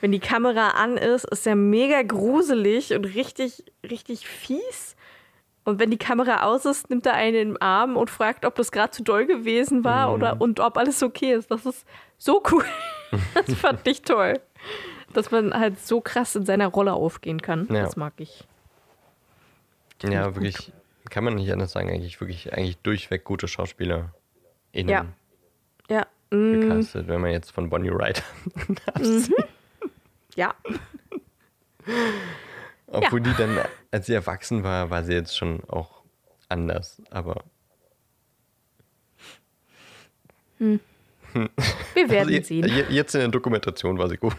Wenn 0.00 0.12
die 0.12 0.20
Kamera 0.20 0.70
an 0.70 0.96
ist, 0.96 1.24
ist 1.24 1.46
er 1.46 1.54
mega 1.54 2.02
gruselig 2.02 2.92
und 2.92 3.04
richtig, 3.04 3.64
richtig 3.88 4.26
fies. 4.26 4.96
Und 5.64 5.78
wenn 5.78 5.90
die 5.90 5.98
Kamera 5.98 6.42
aus 6.42 6.66
ist, 6.66 6.90
nimmt 6.90 7.06
er 7.06 7.14
einen 7.14 7.50
im 7.50 7.56
Arm 7.60 7.96
und 7.96 8.10
fragt, 8.10 8.44
ob 8.44 8.54
das 8.56 8.70
gerade 8.70 8.90
zu 8.90 9.02
doll 9.02 9.26
gewesen 9.26 9.82
war 9.82 10.12
oder 10.12 10.40
und 10.40 10.60
ob 10.60 10.76
alles 10.76 11.02
okay 11.02 11.32
ist. 11.32 11.50
Das 11.50 11.64
ist 11.64 11.86
so 12.18 12.42
cool. 12.52 12.64
Das 13.34 13.54
fand 13.54 13.86
ich 13.86 14.02
toll. 14.02 14.40
Dass 15.12 15.30
man 15.30 15.54
halt 15.54 15.78
so 15.78 16.00
krass 16.00 16.34
in 16.34 16.44
seiner 16.44 16.66
Rolle 16.66 16.94
aufgehen 16.94 17.40
kann. 17.40 17.68
Ja. 17.70 17.84
Das 17.84 17.96
mag 17.96 18.14
ich. 18.18 18.44
Ja, 20.02 20.26
gut. 20.26 20.34
wirklich, 20.36 20.72
kann 21.10 21.22
man 21.22 21.36
nicht 21.36 21.52
anders 21.52 21.70
sagen, 21.70 21.90
eigentlich 21.90 22.20
wirklich 22.20 22.52
eigentlich 22.52 22.78
durchweg 22.78 23.22
gute 23.22 23.46
Schauspieler 23.46 24.12
innen 24.72 24.88
Ja. 24.88 25.06
Ja. 25.88 26.06
Mm, 26.30 26.60
gecastet, 26.60 27.06
wenn 27.06 27.20
man 27.20 27.30
jetzt 27.30 27.52
von 27.52 27.70
Bonnie 27.70 27.92
Wright 27.92 28.22
ja. 30.34 30.54
Obwohl 32.86 33.20
die 33.20 33.32
dann, 33.36 33.58
als 33.90 34.06
sie 34.06 34.14
erwachsen 34.14 34.62
war, 34.62 34.90
war 34.90 35.02
sie 35.04 35.12
jetzt 35.14 35.36
schon 35.36 35.62
auch 35.68 36.02
anders. 36.48 37.00
Aber 37.10 37.42
Wir 40.58 40.78
werden 42.10 42.34
also 42.34 42.42
sehen. 42.42 42.68
je- 42.68 42.84
jetzt 42.94 43.14
in 43.14 43.20
der 43.22 43.28
Dokumentation 43.28 43.98
war 43.98 44.08
sie 44.08 44.16
gut. 44.16 44.36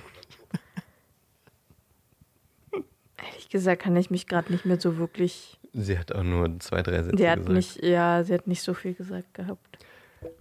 Ehrlich 3.24 3.50
gesagt 3.50 3.82
kann 3.82 3.96
ich 3.96 4.10
mich 4.12 4.28
gerade 4.28 4.52
nicht 4.52 4.66
mehr 4.66 4.80
so 4.80 4.98
wirklich. 4.98 5.60
Sie 5.74 5.98
hat 6.00 6.14
auch 6.14 6.24
nur 6.24 6.60
zwei, 6.60 6.82
drei 6.84 7.04
Sätze 7.04 7.18
Sie 7.18 7.30
hat 7.30 7.40
gesagt. 7.40 7.54
nicht, 7.56 7.84
ja, 7.84 8.24
sie 8.24 8.34
hat 8.34 8.48
nicht 8.48 8.62
so 8.62 8.74
viel 8.74 8.94
gesagt 8.94 9.34
gehabt. 9.34 9.78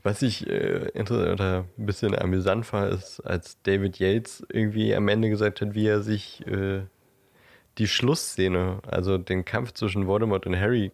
Was 0.03 0.23
ich 0.23 0.47
äh, 0.49 0.91
oder 0.97 1.67
ein 1.77 1.87
bisschen 1.87 2.15
amüsant 2.17 2.73
war, 2.73 2.89
ist, 2.89 3.21
als 3.21 3.61
David 3.63 3.99
Yates 3.99 4.45
irgendwie 4.49 4.95
am 4.95 5.09
Ende 5.09 5.29
gesagt 5.29 5.61
hat, 5.61 5.75
wie 5.75 5.87
er 5.89 6.03
sich 6.03 6.47
äh, 6.47 6.83
die 7.79 7.89
Schlussszene, 7.89 8.81
also 8.87 9.19
den 9.19 9.45
Kampf 9.45 9.73
zwischen 9.73 10.07
Voldemort 10.07 10.47
und 10.47 10.57
Harry 10.57 10.93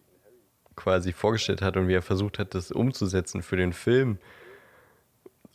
quasi 0.75 1.13
vorgestellt 1.13 1.61
hat 1.61 1.77
und 1.77 1.87
wie 1.87 1.93
er 1.93 2.01
versucht 2.01 2.39
hat, 2.39 2.55
das 2.55 2.71
umzusetzen 2.71 3.41
für 3.41 3.57
den 3.57 3.73
Film. 3.73 4.17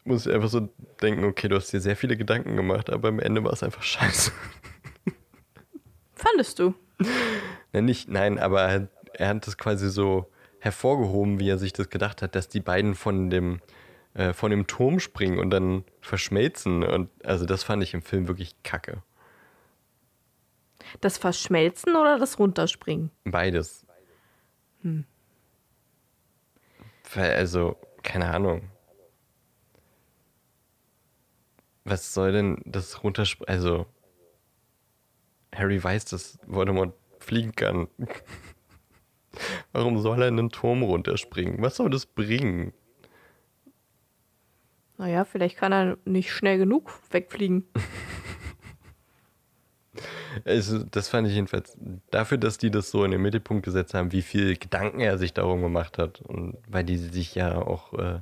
Muss 0.04 0.26
ich 0.26 0.32
einfach 0.32 0.48
so 0.48 0.68
denken, 1.02 1.24
okay, 1.24 1.48
du 1.48 1.56
hast 1.56 1.72
dir 1.72 1.80
sehr 1.80 1.96
viele 1.96 2.16
Gedanken 2.16 2.54
gemacht, 2.54 2.90
aber 2.90 3.08
am 3.08 3.18
Ende 3.18 3.42
war 3.42 3.52
es 3.52 3.62
einfach 3.62 3.82
scheiße. 3.82 4.30
Fandest 6.14 6.60
du? 6.60 6.74
Nein, 7.72 7.86
nicht, 7.86 8.08
nein, 8.08 8.38
aber 8.38 8.88
er, 9.14 9.28
hat 9.28 9.46
das 9.46 9.58
quasi 9.58 9.90
so 9.90 10.30
hervorgehoben, 10.60 11.40
wie 11.40 11.48
er 11.48 11.58
sich 11.58 11.72
das 11.72 11.90
gedacht 11.90 12.22
hat, 12.22 12.34
dass 12.34 12.48
die 12.48 12.60
beiden 12.60 12.94
von 12.94 13.30
dem, 13.30 13.60
äh, 14.14 14.32
von 14.32 14.50
dem 14.50 14.66
Turm 14.66 15.00
springen 15.00 15.38
und 15.38 15.50
dann 15.50 15.84
verschmelzen. 16.00 16.84
Und 16.84 17.10
also 17.24 17.44
das 17.44 17.64
fand 17.64 17.82
ich 17.82 17.92
im 17.92 18.02
Film 18.02 18.28
wirklich 18.28 18.54
kacke. 18.62 19.02
Das 21.00 21.18
Verschmelzen 21.18 21.96
oder 21.96 22.18
das 22.18 22.38
Runterspringen? 22.38 23.10
Beides. 23.24 23.86
Weil, 27.14 27.34
also, 27.34 27.76
keine 28.02 28.26
Ahnung. 28.30 28.70
Was 31.84 32.14
soll 32.14 32.32
denn 32.32 32.62
das 32.64 33.02
runterspringen? 33.04 33.54
Also, 33.54 33.86
Harry 35.54 35.82
weiß, 35.82 36.06
dass 36.06 36.38
Voldemort 36.46 36.94
fliegen 37.20 37.52
kann. 37.52 37.88
Warum 39.72 39.98
soll 40.00 40.22
er 40.22 40.28
in 40.28 40.38
einen 40.38 40.50
Turm 40.50 40.82
runterspringen? 40.82 41.62
Was 41.62 41.76
soll 41.76 41.90
das 41.90 42.06
bringen? 42.06 42.72
Naja, 44.98 45.24
vielleicht 45.24 45.58
kann 45.58 45.72
er 45.72 45.98
nicht 46.04 46.32
schnell 46.32 46.58
genug 46.58 46.90
wegfliegen. 47.10 47.68
Also, 50.44 50.82
das 50.84 51.08
fand 51.08 51.28
ich 51.28 51.34
jedenfalls 51.34 51.76
dafür, 52.10 52.38
dass 52.38 52.58
die 52.58 52.70
das 52.70 52.90
so 52.90 53.04
in 53.04 53.10
den 53.10 53.22
Mittelpunkt 53.22 53.64
gesetzt 53.64 53.94
haben, 53.94 54.12
wie 54.12 54.22
viel 54.22 54.56
Gedanken 54.56 55.00
er 55.00 55.18
sich 55.18 55.32
darum 55.32 55.62
gemacht 55.62 55.98
hat. 55.98 56.20
Und 56.20 56.56
weil 56.68 56.84
die 56.84 56.96
sich 56.98 57.34
ja 57.34 57.56
auch, 57.56 57.92
äh, 57.94 58.20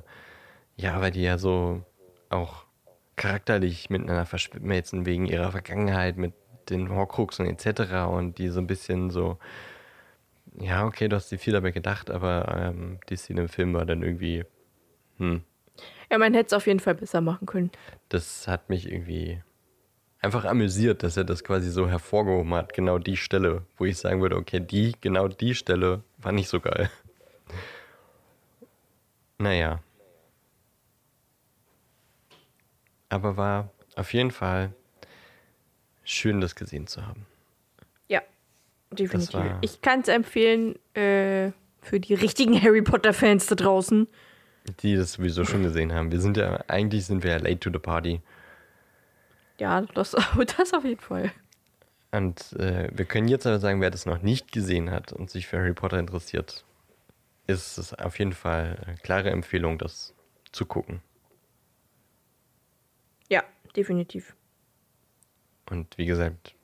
ja, 0.77 1.01
weil 1.01 1.11
die 1.11 1.23
ja 1.23 1.37
so 1.37 1.83
auch 2.29 2.65
charakterlich 3.15 3.89
miteinander 3.89 4.25
verschmelzen 4.25 5.05
wegen 5.05 5.25
ihrer 5.25 5.51
Vergangenheit 5.51 6.17
mit 6.17 6.33
den 6.69 6.89
Horcruxen 6.89 7.45
etc. 7.45 8.05
Und 8.09 8.37
die 8.37 8.49
so 8.49 8.59
ein 8.59 8.67
bisschen 8.67 9.09
so, 9.09 9.37
ja, 10.59 10.85
okay, 10.85 11.07
du 11.07 11.15
hast 11.15 11.31
dir 11.31 11.39
viel 11.39 11.53
dabei 11.53 11.71
gedacht, 11.71 12.09
aber 12.09 12.55
ähm, 12.57 12.99
die 13.09 13.15
Szene 13.15 13.41
im 13.41 13.49
Film 13.49 13.73
war 13.73 13.85
dann 13.85 14.03
irgendwie, 14.03 14.43
hm, 15.17 15.43
Ja, 16.11 16.17
man 16.17 16.33
hätte 16.33 16.47
es 16.47 16.53
auf 16.53 16.67
jeden 16.67 16.79
Fall 16.79 16.95
besser 16.95 17.21
machen 17.21 17.45
können. 17.45 17.71
das 18.09 18.47
hat 18.47 18.69
mich 18.69 18.89
irgendwie 18.91 19.41
einfach 20.25 20.43
amüsiert, 20.43 21.03
dass 21.03 21.15
er 21.15 21.23
das 21.23 21.43
quasi 21.43 21.69
so 21.69 21.87
hervorgehoben 21.87 22.53
hat, 22.53 22.73
genau 22.73 22.97
die 22.97 23.15
Stelle, 23.15 23.61
wo 23.77 23.85
ich 23.85 23.97
sagen 23.97 24.21
würde, 24.21 24.35
okay, 24.35 24.59
die, 24.59 24.93
genau 24.99 25.27
die 25.27 25.55
Stelle 25.55 26.03
war 26.17 26.31
nicht 26.31 26.49
so 26.49 26.59
geil. 26.59 26.89
Naja. 29.37 29.79
Aber 33.09 33.37
war 33.37 33.69
auf 33.95 34.13
jeden 34.13 34.31
Fall 34.31 34.73
schön, 36.03 36.41
das 36.41 36.55
gesehen 36.55 36.87
zu 36.87 37.05
haben. 37.05 37.25
Ja, 38.07 38.21
definitiv. 38.91 39.41
Ich 39.61 39.81
kann 39.81 40.01
es 40.01 40.07
empfehlen 40.07 40.75
äh, 40.95 41.51
für 41.81 41.99
die 41.99 42.15
richtigen 42.15 42.59
Harry 42.61 42.81
Potter-Fans 42.81 43.45
da 43.47 43.55
draußen. 43.55 44.07
Die 44.81 44.95
das 44.95 45.13
sowieso 45.13 45.45
schon 45.45 45.61
gesehen 45.61 45.93
haben. 45.93 46.11
Wir 46.11 46.19
sind 46.19 46.37
ja, 46.37 46.63
eigentlich 46.67 47.05
sind 47.05 47.23
wir 47.23 47.31
ja 47.31 47.37
late 47.37 47.59
to 47.59 47.69
the 47.71 47.77
party. 47.77 48.21
Ja, 49.57 49.81
das, 49.81 50.11
das 50.57 50.73
auf 50.73 50.83
jeden 50.83 50.99
Fall. 51.01 51.31
Und 52.11 52.53
äh, 52.53 52.89
wir 52.93 53.05
können 53.05 53.27
jetzt 53.27 53.45
aber 53.45 53.59
sagen, 53.59 53.81
wer 53.81 53.91
das 53.91 54.05
noch 54.05 54.21
nicht 54.21 54.51
gesehen 54.51 54.89
hat 54.91 55.11
und 55.11 55.29
sich 55.29 55.47
für 55.47 55.57
Harry 55.57 55.73
Potter 55.73 55.99
interessiert, 55.99 56.63
ist 57.47 57.77
es 57.77 57.93
auf 57.93 58.17
jeden 58.19 58.33
Fall 58.33 58.81
eine 58.85 58.95
klare 58.97 59.29
Empfehlung, 59.31 59.77
das 59.77 60.13
zu 60.51 60.65
gucken. 60.65 61.01
Ja, 63.29 63.43
definitiv. 63.75 64.35
Und 65.69 65.97
wie 65.97 66.05
gesagt, 66.05 66.55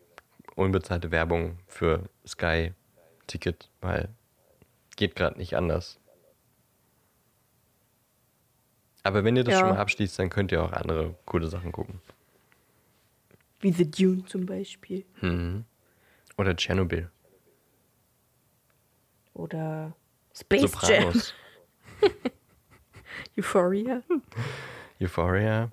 unbezahlte 0.56 1.12
Werbung 1.12 1.60
für 1.68 2.10
Sky 2.26 2.74
Ticket, 3.28 3.70
weil 3.82 4.10
geht 4.96 5.16
gerade 5.16 5.38
nicht 5.38 5.56
anders. 5.56 6.00
Aber 9.04 9.24
wenn 9.24 9.36
ihr 9.36 9.44
das 9.44 9.54
Ja. 9.54 9.60
schon 9.62 9.70
mal 9.70 9.80
abschließt, 9.80 10.20
dann 10.20 10.30
könnt 10.30 10.52
ihr 10.52 10.64
auch 10.64 10.74
andere 10.74 11.16
coole 11.26 11.48
Sachen 11.48 11.72
gucken. 11.72 12.00
Wie 13.62 13.72
The 13.72 13.90
Dune 13.90 14.26
zum 14.26 14.46
Beispiel. 14.46 15.06
Mhm. 15.22 15.66
Oder 16.38 16.56
Tschernobyl. 16.56 17.10
Oder 19.34 19.96
Space 20.34 20.62
Jam. 20.62 21.14
Sopranos. 21.14 21.34
Euphoria. 23.38 24.02
Euphoria. 25.00 25.72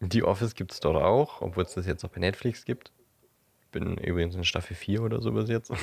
The 0.00 0.22
Office 0.22 0.54
gibt 0.54 0.72
es 0.72 0.80
dort 0.80 0.96
auch, 0.96 1.42
obwohl 1.42 1.64
es 1.64 1.74
das 1.74 1.86
jetzt 1.86 2.04
auch 2.04 2.08
bei 2.10 2.20
Netflix 2.20 2.64
gibt. 2.64 2.92
Bin 3.72 3.98
übrigens 3.98 4.34
in 4.34 4.44
Staffel 4.44 4.74
4 4.74 5.02
oder 5.02 5.20
so 5.20 5.32
bis 5.32 5.48
jetzt. 5.48 5.70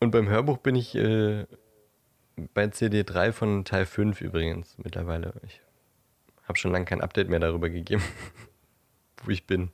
Und 0.00 0.10
beim 0.10 0.28
Hörbuch 0.28 0.58
bin 0.58 0.74
ich 0.74 0.94
äh, 0.94 1.46
bei 2.54 2.64
CD3 2.64 3.32
von 3.32 3.64
Teil 3.64 3.86
5 3.86 4.20
übrigens 4.20 4.76
mittlerweile. 4.78 5.32
Ich 5.46 5.61
habe 6.52 6.58
schon 6.58 6.72
lange 6.72 6.84
kein 6.84 7.00
Update 7.00 7.30
mehr 7.30 7.40
darüber 7.40 7.70
gegeben, 7.70 8.02
wo 9.24 9.30
ich 9.30 9.46
bin. 9.46 9.70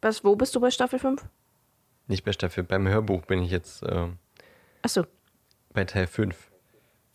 Was, 0.00 0.24
wo 0.24 0.34
bist 0.34 0.54
du 0.56 0.60
bei 0.60 0.70
Staffel 0.72 0.98
5? 0.98 1.24
Nicht 2.08 2.24
bei 2.24 2.32
Staffel, 2.32 2.64
beim 2.64 2.88
Hörbuch 2.88 3.24
bin 3.24 3.40
ich 3.40 3.52
jetzt 3.52 3.84
äh, 3.84 4.08
Achso. 4.82 5.06
bei 5.72 5.84
Teil 5.84 6.08
5 6.08 6.50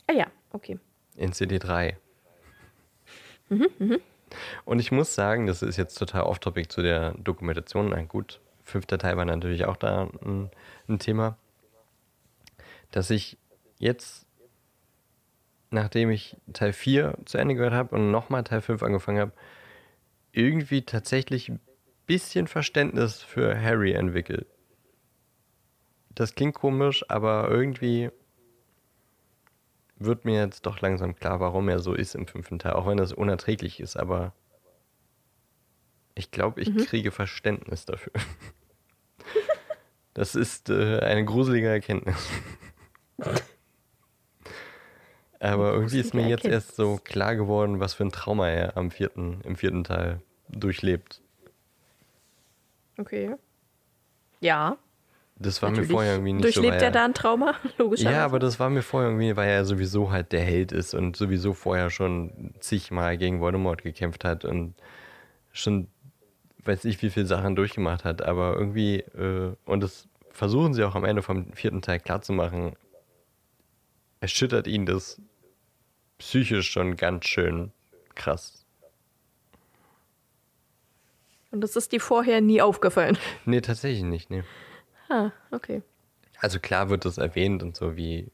Ah 0.07 0.13
ja, 0.13 0.27
okay. 0.53 0.79
in 1.17 1.33
CD3. 1.33 1.97
Und 4.63 4.79
ich 4.79 4.91
muss 4.93 5.13
sagen, 5.15 5.47
das 5.47 5.61
ist 5.61 5.75
jetzt 5.75 5.95
total 5.95 6.23
off-topic 6.23 6.69
zu 6.69 6.81
der 6.81 7.11
Dokumentation. 7.15 7.89
Na 7.89 8.01
gut, 8.03 8.39
fünfter 8.63 8.97
Teil 8.97 9.17
war 9.17 9.25
natürlich 9.25 9.65
auch 9.65 9.75
da 9.75 10.09
ein, 10.23 10.49
ein 10.87 10.99
Thema. 10.99 11.37
Dass 12.91 13.09
ich 13.09 13.37
jetzt, 13.79 14.26
nachdem 15.69 16.09
ich 16.09 16.37
Teil 16.53 16.73
4 16.73 17.17
zu 17.25 17.37
Ende 17.37 17.55
gehört 17.55 17.73
habe 17.73 17.95
und 17.95 18.11
nochmal 18.11 18.43
Teil 18.43 18.61
5 18.61 18.83
angefangen 18.83 19.19
habe, 19.19 19.33
irgendwie 20.31 20.83
tatsächlich 20.83 21.49
ein 21.49 21.59
bisschen 22.05 22.47
Verständnis 22.47 23.21
für 23.21 23.59
Harry 23.59 23.93
entwickelt. 23.93 24.47
Das 26.09 26.35
klingt 26.35 26.55
komisch, 26.55 27.05
aber 27.09 27.49
irgendwie 27.49 28.09
wird 29.97 30.25
mir 30.25 30.39
jetzt 30.39 30.65
doch 30.65 30.81
langsam 30.81 31.15
klar, 31.15 31.39
warum 31.39 31.69
er 31.69 31.79
so 31.79 31.93
ist 31.93 32.15
im 32.15 32.27
fünften 32.27 32.59
Teil, 32.59 32.73
auch 32.73 32.87
wenn 32.87 32.97
das 32.97 33.13
unerträglich 33.13 33.79
ist, 33.79 33.97
aber 33.97 34.33
ich 36.15 36.31
glaube, 36.31 36.61
ich 36.61 36.75
kriege 36.87 37.11
Verständnis 37.11 37.85
dafür. 37.85 38.13
Das 40.13 40.33
ist 40.33 40.71
äh, 40.71 40.97
eine 41.01 41.23
gruselige 41.25 41.67
Erkenntnis. 41.67 42.17
Aber 45.39 45.73
irgendwie 45.73 45.99
ist 45.99 46.13
mir 46.13 46.27
jetzt 46.27 46.45
erst 46.45 46.75
so 46.75 46.99
klar 47.03 47.35
geworden, 47.35 47.79
was 47.79 47.93
für 47.93 48.03
ein 48.03 48.11
Trauma 48.11 48.49
er 48.49 48.75
am 48.75 48.89
vierten, 48.89 49.41
im 49.43 49.55
vierten 49.55 49.83
Teil 49.83 50.21
durchlebt. 50.49 51.21
Okay. 52.97 53.35
Ja. 54.39 54.77
Das 55.39 55.61
war 55.61 55.69
natürlich. 55.69 55.89
mir 55.89 55.95
vorher 55.95 56.13
irgendwie 56.13 56.33
nicht 56.33 56.53
so. 56.55 56.61
Durchlebt 56.61 56.81
er 56.81 56.91
da 56.91 57.05
ein 57.05 57.13
Trauma? 57.13 57.53
Logischerweise. 57.77 58.15
Ja, 58.15 58.25
aber 58.25 58.39
das 58.39 58.59
war 58.59 58.71
mir 58.71 58.81
vorher 58.81 59.09
irgendwie, 59.09 59.35
weil 59.35 59.49
er 59.49 59.65
sowieso 59.65 60.11
halt 60.11 60.31
der 60.31 60.41
Held 60.41 60.71
ist 60.71 60.95
und 60.95 61.15
sowieso 61.15 61.53
vorher 61.53 61.91
schon 61.91 62.53
zigmal 62.59 63.17
gegen 63.17 63.39
Voldemort 63.39 63.83
gekämpft 63.83 64.25
hat 64.25 64.45
und 64.45 64.73
schon 65.51 65.87
weiß 66.67 66.85
ich 66.85 67.01
wie 67.01 67.09
viele 67.09 67.25
Sachen 67.25 67.55
durchgemacht 67.55 68.03
hat, 68.03 68.21
aber 68.21 68.55
irgendwie, 68.57 68.97
äh, 68.97 69.55
und 69.65 69.81
das 69.81 70.07
versuchen 70.31 70.73
sie 70.73 70.83
auch 70.83 70.95
am 70.95 71.05
Ende 71.05 71.21
vom 71.21 71.53
vierten 71.53 71.81
Teil 71.81 71.99
klarzumachen, 71.99 72.73
erschüttert 74.19 74.67
ihn 74.67 74.85
das 74.85 75.21
psychisch 76.17 76.69
schon 76.69 76.95
ganz 76.95 77.25
schön 77.25 77.71
krass. 78.15 78.65
Und 81.51 81.61
das 81.61 81.75
ist 81.75 81.91
dir 81.91 82.01
vorher 82.01 82.41
nie 82.41 82.61
aufgefallen. 82.61 83.17
Nee, 83.45 83.61
tatsächlich 83.61 84.03
nicht, 84.03 84.29
nee. 84.29 84.43
Ah, 85.09 85.31
okay. 85.51 85.81
Also 86.39 86.59
klar 86.59 86.89
wird 86.89 87.05
das 87.05 87.17
erwähnt 87.17 87.63
und 87.63 87.75
so, 87.75 87.95
wie 87.95 88.29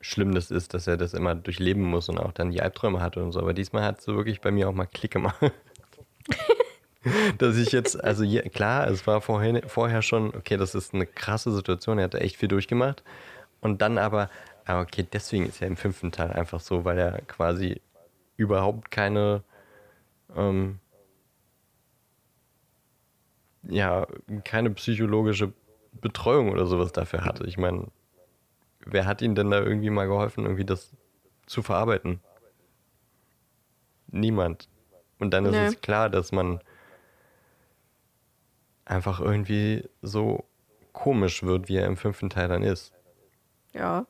schlimm 0.00 0.34
das 0.34 0.50
ist, 0.50 0.72
dass 0.72 0.86
er 0.86 0.96
das 0.96 1.14
immer 1.14 1.34
durchleben 1.34 1.82
muss 1.82 2.08
und 2.08 2.18
auch 2.18 2.32
dann 2.32 2.50
die 2.50 2.62
Albträume 2.62 3.00
hat 3.00 3.16
und 3.16 3.32
so. 3.32 3.40
Aber 3.40 3.54
diesmal 3.54 3.82
hat 3.82 3.98
es 3.98 4.04
so 4.04 4.14
wirklich 4.14 4.40
bei 4.40 4.52
mir 4.52 4.68
auch 4.68 4.74
mal 4.74 4.86
Klick 4.86 5.10
gemacht. 5.10 5.36
dass 7.38 7.56
ich 7.56 7.72
jetzt, 7.72 8.02
also 8.02 8.24
je, 8.24 8.42
klar, 8.42 8.88
es 8.88 9.06
war 9.06 9.20
vorher, 9.20 9.68
vorher 9.68 10.02
schon, 10.02 10.34
okay, 10.34 10.56
das 10.56 10.74
ist 10.74 10.94
eine 10.94 11.06
krasse 11.06 11.52
Situation, 11.52 11.98
er 11.98 12.04
hat 12.04 12.14
echt 12.14 12.36
viel 12.36 12.48
durchgemacht. 12.48 13.02
Und 13.60 13.82
dann 13.82 13.98
aber, 13.98 14.30
ah, 14.66 14.80
okay, 14.80 15.06
deswegen 15.10 15.46
ist 15.46 15.62
er 15.62 15.68
im 15.68 15.76
fünften 15.76 16.12
Teil 16.12 16.32
einfach 16.32 16.60
so, 16.60 16.84
weil 16.84 16.98
er 16.98 17.22
quasi 17.22 17.80
überhaupt 18.36 18.90
keine, 18.90 19.42
ähm, 20.36 20.78
ja, 23.62 24.06
keine 24.44 24.70
psychologische 24.70 25.52
Betreuung 25.92 26.50
oder 26.52 26.66
sowas 26.66 26.92
dafür 26.92 27.24
hatte. 27.24 27.46
Ich 27.46 27.56
meine, 27.56 27.88
wer 28.84 29.06
hat 29.06 29.22
ihm 29.22 29.34
denn 29.34 29.50
da 29.50 29.60
irgendwie 29.60 29.90
mal 29.90 30.06
geholfen, 30.06 30.44
irgendwie 30.44 30.64
das 30.64 30.92
zu 31.46 31.62
verarbeiten? 31.62 32.20
Niemand. 34.08 34.68
Und 35.18 35.30
dann 35.32 35.46
ist 35.46 35.52
Nee. 35.52 35.66
es 35.66 35.80
klar, 35.80 36.10
dass 36.10 36.32
man 36.32 36.60
einfach 38.84 39.20
irgendwie 39.20 39.88
so 40.02 40.44
komisch 40.92 41.42
wird, 41.42 41.68
wie 41.68 41.76
er 41.76 41.86
im 41.86 41.96
fünften 41.96 42.30
Teil 42.30 42.48
dann 42.48 42.62
ist. 42.62 42.92
Ja. 43.72 44.06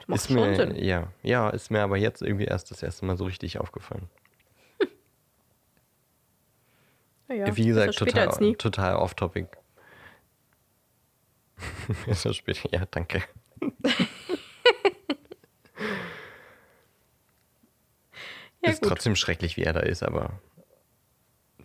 Das 0.00 0.08
macht 0.08 0.20
ist 0.20 0.26
schon 0.28 0.50
mir, 0.50 0.56
Sinn. 0.56 0.76
ja, 0.76 1.12
ja, 1.22 1.50
ist 1.50 1.70
mir 1.70 1.82
aber 1.82 1.96
jetzt 1.96 2.22
irgendwie 2.22 2.44
erst 2.46 2.70
das 2.70 2.82
erste 2.82 3.04
Mal 3.06 3.16
so 3.16 3.24
richtig 3.24 3.58
aufgefallen. 3.58 4.08
Ja. 7.30 7.54
Wie 7.56 7.66
gesagt, 7.66 7.94
total, 7.98 8.54
total 8.54 8.96
off-topic. 8.96 9.48
Besser 12.06 12.32
später, 12.32 12.70
ja, 12.72 12.86
danke. 12.90 13.22
Ja, 18.60 18.70
ist 18.70 18.80
gut. 18.82 18.88
trotzdem 18.90 19.14
schrecklich, 19.14 19.56
wie 19.56 19.62
er 19.62 19.72
da 19.72 19.80
ist, 19.80 20.02
aber 20.02 20.40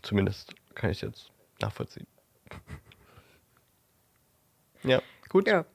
zumindest 0.03 0.53
kann 0.75 0.91
ich 0.91 1.01
jetzt 1.01 1.31
nachvollziehen. 1.59 2.07
Ja, 4.83 5.01
gut, 5.29 5.47
Ja. 5.47 5.65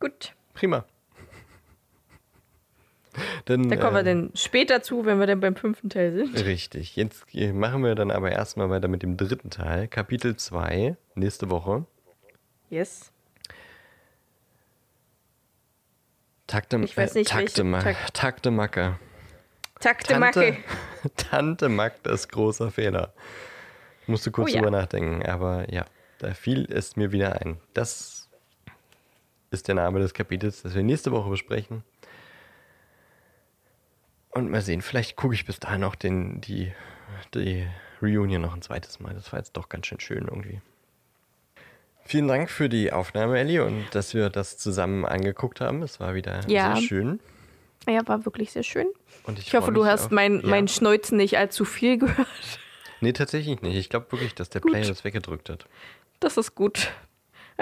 Gut. 0.00 0.34
prima. 0.54 0.84
Dann, 3.46 3.68
Da 3.68 3.76
kommen 3.76 3.94
wir 3.94 4.00
äh, 4.00 4.04
dann 4.04 4.30
später 4.34 4.82
zu, 4.82 5.04
wenn 5.04 5.18
wir 5.20 5.26
dann 5.26 5.40
beim 5.40 5.56
fünften 5.56 5.88
Teil 5.90 6.12
sind. 6.12 6.44
Richtig, 6.44 6.96
jetzt 6.96 7.24
machen 7.34 7.82
wir 7.84 7.94
dann 7.94 8.10
aber 8.10 8.32
erstmal 8.32 8.70
weiter 8.70 8.88
mit 8.88 9.02
dem 9.02 9.16
dritten 9.16 9.50
Teil, 9.50 9.88
Kapitel 9.88 10.36
2, 10.36 10.96
nächste 11.14 11.50
Woche. 11.50 11.84
Yes. 12.70 13.12
Takte, 16.46 16.78
Ich 16.82 16.96
weiß 16.96 17.14
nicht, 17.14 17.30
äh, 17.30 17.34
Takte, 17.34 17.64
Ma 17.64 17.82
Takt- 17.82 18.14
Takte 18.14 18.50
Macke. 18.50 18.98
Takte 19.80 20.14
Tante, 20.14 20.20
Macke. 20.40 20.56
Tante 21.16 21.68
Magdas 21.68 22.28
großer 22.28 22.70
Fehler. 22.70 23.12
Ich 24.02 24.08
musste 24.08 24.30
kurz 24.30 24.50
Oh 24.50 24.54
ja. 24.54 24.60
drüber 24.62 24.70
nachdenken, 24.70 25.24
aber 25.28 25.70
ja, 25.72 25.84
da 26.18 26.32
fiel 26.34 26.66
es 26.72 26.96
mir 26.96 27.12
wieder 27.12 27.40
ein. 27.40 27.58
Das 27.74 28.28
ist 29.50 29.68
der 29.68 29.74
Name 29.76 30.00
des 30.00 30.14
Kapitels, 30.14 30.62
das 30.62 30.74
wir 30.74 30.82
nächste 30.82 31.12
Woche 31.12 31.28
besprechen. 31.30 31.84
Und 34.38 34.50
mal 34.50 34.62
sehen, 34.62 34.82
vielleicht 34.82 35.16
gucke 35.16 35.34
ich 35.34 35.44
bis 35.44 35.58
dahin 35.58 35.82
auch 35.82 35.96
den, 35.96 36.40
die, 36.40 36.72
die 37.34 37.66
Reunion 38.00 38.40
noch 38.42 38.54
ein 38.54 38.62
zweites 38.62 39.00
Mal. 39.00 39.12
Das 39.14 39.32
war 39.32 39.40
jetzt 39.40 39.56
doch 39.56 39.68
ganz 39.68 39.86
schön 39.86 39.98
schön 39.98 40.26
irgendwie. 40.28 40.60
Vielen 42.04 42.28
Dank 42.28 42.48
für 42.48 42.68
die 42.68 42.92
Aufnahme, 42.92 43.38
Ellie, 43.38 43.64
und 43.64 43.84
dass 43.94 44.14
wir 44.14 44.30
das 44.30 44.56
zusammen 44.56 45.04
angeguckt 45.04 45.60
haben. 45.60 45.82
Es 45.82 45.98
war 46.00 46.14
wieder 46.14 46.40
Ja. 46.48 46.74
sehr 46.76 46.82
schön. 46.86 47.20
Ja, 47.88 48.06
war 48.06 48.24
wirklich 48.24 48.52
sehr 48.52 48.62
schön. 48.62 48.86
Und 49.24 49.38
ich, 49.38 49.48
Ich 49.48 49.54
hoffe, 49.54 49.72
du 49.72 49.84
hast 49.86 50.06
auf- 50.06 50.10
mein, 50.12 50.40
ja. 50.40 50.46
mein 50.46 50.68
Schneuzen 50.68 51.16
nicht 51.16 51.36
allzu 51.36 51.64
viel 51.64 51.98
gehört. 51.98 52.28
Nee, 53.00 53.12
tatsächlich 53.12 53.60
nicht. 53.60 53.76
Ich 53.76 53.88
glaube 53.90 54.10
wirklich, 54.12 54.34
dass 54.34 54.50
der 54.50 54.60
Gut. 54.60 54.70
Player 54.72 54.86
das 54.86 55.04
weggedrückt 55.04 55.50
hat. 55.50 55.66
Das 56.20 56.36
ist 56.36 56.54
gut. 56.54 56.92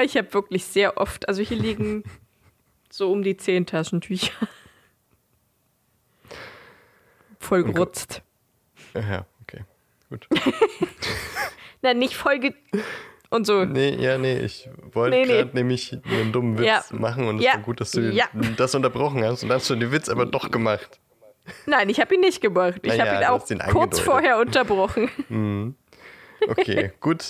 Ich 0.00 0.16
habe 0.16 0.32
wirklich 0.34 0.64
sehr 0.66 0.98
oft, 0.98 1.26
also 1.28 1.42
hier 1.42 1.56
liegen 1.56 2.04
so 2.90 3.10
um 3.10 3.22
die 3.22 3.36
zehn 3.38 3.64
Taschentücher. 3.66 4.32
Voll 7.38 7.64
gerutzt. 7.64 8.22
Ja, 8.94 9.26
okay. 9.42 9.64
Gut. 10.10 10.28
Nein, 11.82 11.98
nicht 11.98 12.14
voll 12.16 12.38
ge 12.38 12.54
und 13.30 13.46
so. 13.46 13.64
Nee, 13.64 13.96
ja, 13.96 14.18
nee, 14.18 14.38
ich 14.38 14.68
wollte 14.92 15.16
Nee, 15.16 15.26
nee. 15.26 15.32
gerade 15.32 15.50
nämlich 15.54 15.92
einen 16.04 16.32
dummen 16.32 16.58
Witz 16.58 16.66
Ja. 16.66 16.82
machen 16.90 17.26
und 17.28 17.38
es 17.38 17.44
Ja. 17.44 17.54
war 17.54 17.60
gut, 17.60 17.80
dass 17.80 17.90
du 17.90 18.00
Ja. 18.00 18.26
das 18.56 18.74
unterbrochen 18.74 19.24
hast 19.24 19.42
und 19.42 19.48
dann 19.50 19.58
hast 19.58 19.68
du 19.68 19.74
den 19.76 19.90
Witz 19.92 20.08
aber 20.08 20.26
doch 20.26 20.50
gemacht. 20.50 21.00
Nein, 21.66 21.88
ich 21.88 22.00
habe 22.00 22.14
ihn 22.14 22.20
nicht 22.22 22.40
gemacht. 22.40 22.80
Ich 22.82 22.98
habe 23.00 23.18
ihn 23.18 23.24
auch 23.28 23.44
kurz 23.72 24.00
vorher 24.00 24.38
unterbrochen. 24.38 25.74
Okay, 26.48 26.92
gut. 27.00 27.24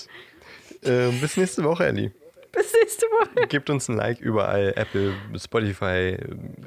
Äh, 0.82 1.10
bis 1.20 1.36
nächste 1.36 1.62
Woche, 1.62 1.86
Ellie. 1.86 2.10
Bis 2.52 2.72
nächste 2.74 3.06
Woche. 3.06 3.46
Gebt 3.46 3.70
uns 3.70 3.88
ein 3.88 3.96
Like 3.96 4.20
überall, 4.20 4.72
Apple, 4.76 5.14
Spotify, 5.38 6.16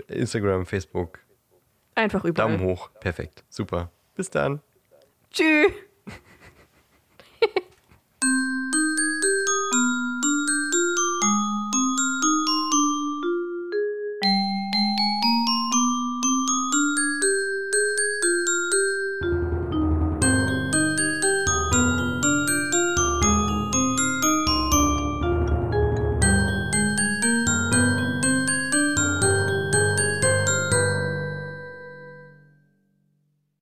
Instagram, 0.08 0.66
Facebook. 0.66 1.20
Einfach 2.00 2.24
überall. 2.24 2.58
Daumen 2.58 2.62
hoch. 2.64 2.92
Perfekt. 3.02 3.44
Super. 3.50 3.92
Bis 4.16 4.30
dann. 4.30 4.62
Tschüss. 5.32 5.70